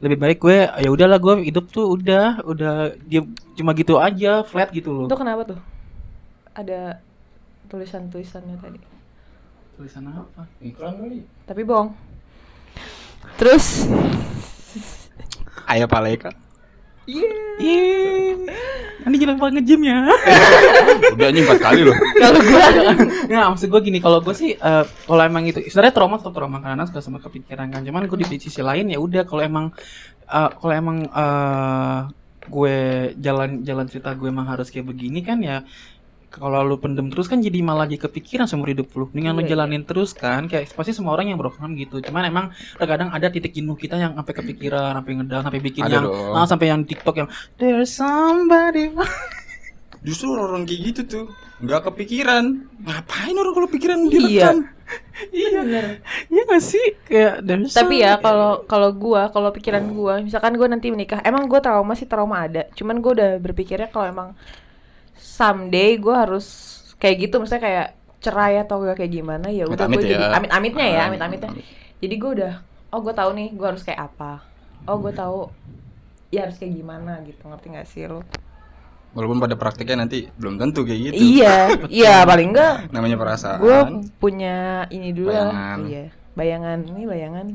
[0.00, 3.20] lebih baik gue ya udahlah gue hidup tuh udah udah dia
[3.52, 5.60] cuma gitu aja flat gitu loh itu kenapa tuh?
[6.56, 7.04] Ada
[7.68, 8.80] tulisan-tulisannya tadi.
[9.78, 11.24] tulisan apa Iklan kali.
[11.48, 11.92] Tapi bohong.
[13.36, 13.88] Terus
[15.70, 16.34] Ayah Paleka.
[17.60, 18.40] Iya,
[19.04, 19.96] nanti jangan lupa nge-gym ya.
[21.14, 21.96] Udah nih empat kali loh.
[22.16, 22.60] kalau gue
[23.28, 26.58] Nggak, maksud gue gini, kalau gue sih, eh, kalau emang itu, sebenarnya trauma tetap trauma
[26.64, 27.84] karena suka sama kepikiran kan.
[27.84, 29.66] Cuman gue di sisi lain ya udah, kalau emang,
[30.24, 31.98] eh, kalau emang eh,
[32.50, 32.76] gue
[33.20, 35.60] jalan jalan cerita gue emang harus kayak begini kan ya.
[36.30, 39.10] Kalau lu pendem terus kan jadi malah jadi kepikiran seumur hidup lu.
[39.10, 41.98] Dengan lu Iya, jalanin terus kan, kayak pasti semua orang yang berusaha gitu.
[41.98, 42.46] Cuman emang
[42.78, 46.34] terkadang ada titik jenuh kita yang sampai kepikiran, sampai ngedang, sampai bikin Ada yang, dong.
[46.38, 48.94] ah, sampai yang TikTok yang there's somebody.
[50.06, 51.24] Justru orang kayak gitu tuh
[51.60, 52.44] nggak kepikiran.
[52.86, 54.10] Ngapain orang kalau pikiran Iya.
[54.10, 54.58] direkam?
[55.30, 55.62] Iya,
[56.26, 56.82] iya gak sih?
[57.06, 61.46] Kayak there's Tapi ya kalau kalau gua, kalau pikiran gua, misalkan gua nanti menikah, emang
[61.46, 62.66] gua trauma sih trauma ada.
[62.74, 64.28] Cuman gua udah berpikirnya kalau emang
[65.20, 66.46] someday gua harus
[66.96, 70.32] kayak gitu, misalnya kayak cerai atau gak kayak gimana ya udah gua jadi ya.
[70.34, 71.48] amit-amitnya ya, Ah, amit-amitnya.
[71.50, 71.64] amit.
[71.98, 72.52] Jadi gua udah
[72.90, 74.44] oh gua tahu nih gua harus kayak apa.
[74.84, 75.48] Oh gua tahu
[76.28, 78.20] ya harus kayak gimana gitu, ngerti gak sih lu?
[79.10, 81.18] Walaupun pada prakteknya nanti belum tentu kayak gitu.
[81.18, 81.56] Iya,
[81.90, 83.58] iya paling enggak Namanya perasaan.
[83.58, 83.78] gue
[84.16, 84.56] punya
[84.86, 85.78] ini dulu Bayangan.
[85.84, 87.46] iya bayangan ini bayangan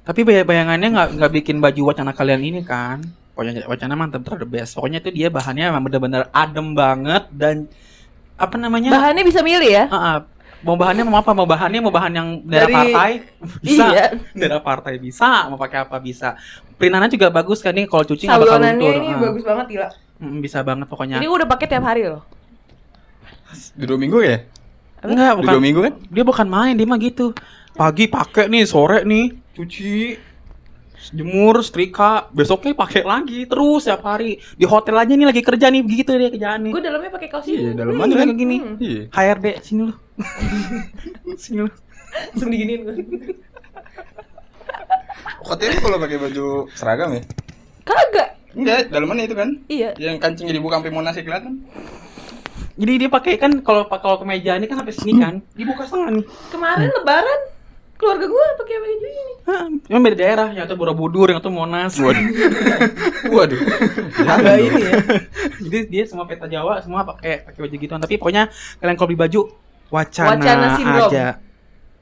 [0.00, 2.98] Tapi bay- bayangannya nggak nggak bikin baju wacana kalian ini kan?
[3.40, 4.76] Pokoknya wacana mantap the best.
[4.76, 7.72] Pokoknya itu dia bahannya emang bener-bener adem banget dan
[8.36, 8.92] apa namanya?
[8.92, 9.84] Bahannya bisa milih ya?
[9.88, 10.16] Ah, ah.
[10.60, 11.32] mau bahannya mau apa?
[11.32, 13.10] Mau bahannya mau bahan yang dari Dari- partai
[13.64, 13.84] bisa.
[13.88, 14.04] Iya.
[14.44, 15.48] Dari partai bisa.
[15.48, 16.36] Mau pakai apa bisa.
[16.76, 18.92] Printannya juga bagus kan nih kalau cuci nggak bakal luntur.
[18.92, 19.16] ini Ah.
[19.24, 19.88] bagus banget gila.
[20.20, 21.16] Mm, bisa banget pokoknya.
[21.16, 22.20] Ini udah pakai tiap hari loh.
[23.72, 24.44] Di dua minggu ya?
[25.00, 25.52] Enggak, Di bukan.
[25.56, 25.94] dua minggu kan?
[26.12, 27.32] Dia bukan main, dia mah gitu.
[27.72, 29.92] Pagi pakai nih, sore nih cuci,
[31.08, 34.36] jemur, setrika, besoknya pakai lagi terus setiap hari.
[34.54, 36.72] Di hotel aja nih lagi kerja nih, begitu dia kerjaan nih.
[36.72, 37.72] Gue dalamnya pakai kaos Iya, ini.
[37.72, 38.56] dalamannya Hmm, kan kayak gini.
[38.60, 38.76] Hmm.
[38.76, 39.02] Iya.
[39.10, 39.94] HRD sini lu.
[41.42, 41.70] sini lu.
[42.34, 42.96] Langsung diginiin gue.
[45.40, 47.22] Katanya kalau pakai baju seragam ya?
[47.82, 48.28] Kagak.
[48.50, 49.48] Enggak, dalamannya itu kan?
[49.66, 49.90] Iya.
[49.96, 51.54] Yang kancingnya dibuka sampai monas ya kelihatan.
[52.80, 56.24] Jadi dia pakai kan kalau kalau kemeja ini kan sampai sini kan, dibuka setengah nih.
[56.48, 57.40] Kemarin lebaran
[58.00, 59.34] keluarga gue pakai baju ini.
[59.44, 61.92] Hah, Emang beda daerah, yang itu Borobudur, yang itu Monas.
[61.94, 62.24] Waduh.
[63.36, 63.60] Waduh.
[64.24, 64.92] Agak ini ya.
[65.68, 68.00] Jadi dia semua peta Jawa semua pakai pakai baju gituan.
[68.00, 68.48] Tapi pokoknya
[68.80, 69.40] kalian kalau beli baju
[69.92, 71.08] wacana, Wacana sindrom.
[71.12, 71.24] aja.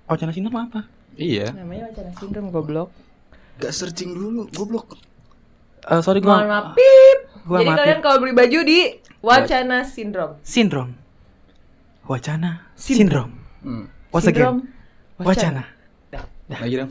[0.06, 0.80] Wacana sindrom apa?
[1.18, 1.50] Iya.
[1.50, 2.88] Namanya wacana sindrom goblok.
[3.58, 4.94] Gak searching dulu, goblok.
[5.82, 7.18] Eh sorry Mohon gua maaf, pip.
[7.42, 7.78] gua Jadi mati.
[7.82, 8.78] kalian kalau beli baju di
[9.18, 10.30] wacana sindrom.
[10.46, 10.94] sindrom.
[12.04, 13.28] Wacana Sindrom.
[13.60, 13.84] Hmm.
[14.08, 14.40] Once again.
[14.40, 14.56] Sindrom
[15.18, 15.62] Wacana.
[16.48, 16.90] Lagi dong.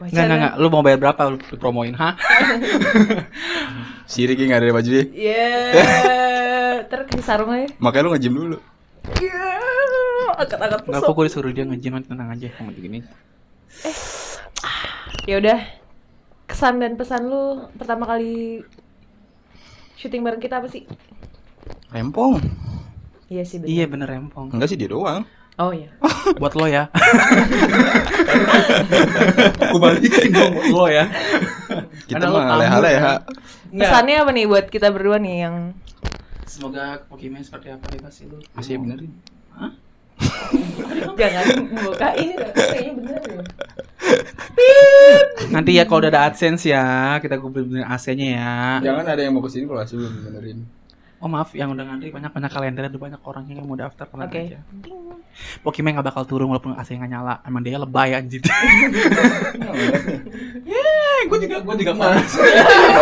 [0.00, 0.54] Enggak enggak enggak.
[0.56, 2.16] Lu mau bayar berapa lu dipromoin, ha?
[4.10, 5.04] Si Ricky gak ada baju dia.
[5.12, 5.48] Iya.
[6.90, 7.68] Ntar kasih sarung aja.
[7.78, 8.58] Makanya lu nge-gym dulu.
[9.22, 9.44] Iya.
[10.40, 11.12] Angkat-angkat Enggak pusok.
[11.12, 12.98] kok gue disuruh dia nge-gym nanti tenang aja kamu gini.
[15.28, 15.58] Ya udah.
[16.50, 18.64] Kesan dan pesan lu pertama kali
[19.94, 20.82] syuting bareng kita apa sih?
[21.94, 22.42] Rempong.
[23.30, 23.70] Iya sih bener.
[23.70, 24.50] Iya bener rempong.
[24.50, 25.22] Enggak sih dia doang.
[25.54, 25.92] Oh iya.
[26.42, 26.90] Buat lo ya.
[29.70, 31.04] Gue balikin dong buat lo ya.
[32.10, 32.82] Kita Karena mah kan.
[32.84, 33.00] ya.
[33.70, 33.86] Enggak.
[33.86, 35.56] Pesannya apa nih buat kita berdua nih yang
[36.50, 38.42] Semoga Pokemon seperti apa deh pasti lu.
[38.58, 39.14] Masih benerin.
[41.20, 43.42] jangan buka ini kayaknya bener ya.
[45.54, 48.52] Nanti ya kalau udah ada AdSense ya, kita benerin AC-nya ya.
[48.82, 50.58] Jangan ada yang mau ke sini kalau hasil belum benerin.
[51.20, 54.32] Oh maaf, yang udah ngantri banyak banyak kalender ada banyak orang yang mau daftar tenang
[54.32, 54.40] Oke.
[54.40, 54.58] aja.
[55.60, 57.40] Pokemon gak bakal turun walaupun AC nggak nyala.
[57.44, 58.40] Emang dia lebay anjir.
[61.20, 62.30] gue juga gue juga panas.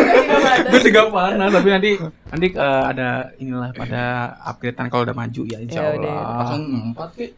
[0.74, 1.90] gue juga panas tapi nanti
[2.28, 3.08] nanti eh, ada
[3.38, 4.02] inilah pada
[4.44, 6.12] upgradean kalau udah maju ya insya Ya udah.
[6.12, 6.46] Allah.
[6.50, 6.62] Kan
[6.92, 7.30] empat sih.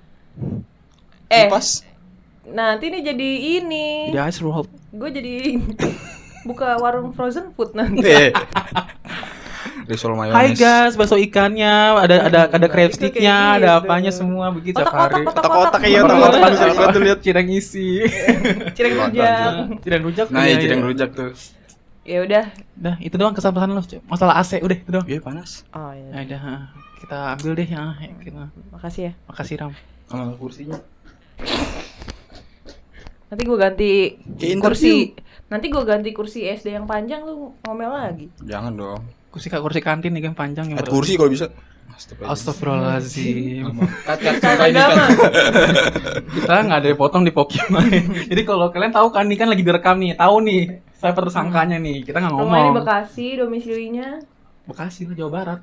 [1.31, 1.67] Eh, Pas.
[2.51, 3.31] nanti nih jadi
[3.63, 3.87] ini.
[4.11, 4.67] Jadi ice roll.
[4.91, 5.61] Gue jadi
[6.49, 8.33] buka warung frozen food nanti.
[9.85, 10.57] Risol Hai mayones.
[10.57, 13.81] guys, bakso ikannya, ada ada ada crab sticknya, ada gitu.
[13.83, 15.25] apanya semua begitu tiap Kotak-kotak, hari.
[15.27, 15.51] kotak-kotak.
[15.51, 16.41] Kotak-kotak iya, Kotak-kotak.
[16.41, 17.19] kotak-kotak bisa tuh lihat.
[17.21, 17.89] Cireng isi.
[18.77, 19.53] Cireng rujak.
[19.83, 20.27] Cireng rujak.
[20.31, 20.85] Nah, iya, ya jadi iya.
[20.85, 21.31] rujak tuh.
[22.01, 22.45] Ya udah.
[22.81, 23.83] Udah, itu doang kesan-pesan lo.
[23.83, 24.03] Cok.
[24.09, 25.07] Masalah AC, udah itu doang.
[25.07, 25.51] Iya panas.
[25.71, 26.25] Oh Nah, iya.
[26.25, 26.55] udah, ha.
[26.99, 27.83] kita ambil deh ya.
[28.21, 28.43] Kita.
[28.73, 29.13] Makasih ya.
[29.27, 29.73] Makasih Ram.
[30.07, 30.79] Sama kursinya.
[33.31, 33.91] Nanti gue ganti
[34.59, 35.15] kursi.
[35.47, 38.27] Nanti gue ganti kursi SD yang panjang lu ngomel lagi.
[38.43, 39.03] Jangan dong.
[39.31, 41.47] Kursi kursi kantin nih kan panjang yang At kursi kalau bisa.
[42.01, 43.67] Astagfirullahaladzim.
[46.33, 47.85] Kita nggak ada dipotong di Pokemon.
[48.31, 50.61] Jadi kalau kalian tahu kan nih kan lagi direkam nih, tahu nih
[50.97, 52.03] siapa tersangkanya nih.
[52.03, 52.79] Kita nggak Rumahnya di ngomong.
[52.81, 54.09] Bekasi, domisilinya.
[54.65, 55.61] Bekasi lah Jawa Barat.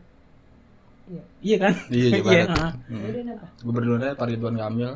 [1.07, 1.21] Iya.
[1.41, 1.73] Iya kan?
[1.89, 2.47] Iya, Jawa Barat.
[2.51, 2.67] ha.
[2.87, 3.47] Udah apa?
[3.63, 4.91] Gubernurnya Pak Ridwan Kamil.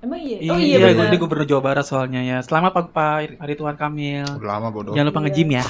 [0.00, 0.38] Emang iya?
[0.40, 1.08] Iya, Oh iya, iya, gue benar.
[1.08, 2.38] dia gubernur Jawa Barat soalnya ya.
[2.40, 4.26] Selamat Pak Pak Rituan Kamil.
[4.26, 4.92] Udah lama bodoh.
[4.92, 5.26] Jangan lupa Iya.
[5.28, 5.64] nge-gym ya.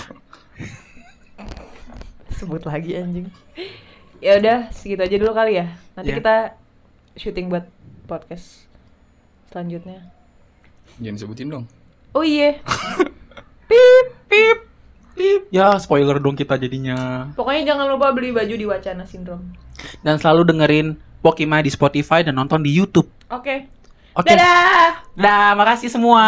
[2.41, 3.29] Sebut lagi anjing.
[4.21, 5.77] Ya udah, segitu aja dulu kali ya.
[5.93, 6.19] Nanti Iya.
[6.21, 6.35] kita
[7.17, 7.69] syuting buat
[8.05, 8.65] podcast
[9.49, 10.09] selanjutnya.
[10.99, 11.65] Jangan sebutin dong.
[12.13, 12.57] Oh iya.
[13.71, 14.59] Pip, pip,
[15.15, 15.41] pip.
[15.55, 17.31] Ya, spoiler dong kita jadinya.
[17.39, 19.55] Pokoknya jangan lupa beli baju di Wacana Syndrome.
[20.03, 23.07] Dan selalu dengerin Pokima di Spotify dan nonton di YouTube.
[23.31, 23.71] Oke.
[24.19, 24.27] Oke.
[24.27, 25.07] Dadah.
[25.15, 26.25] Dah, makasih semua.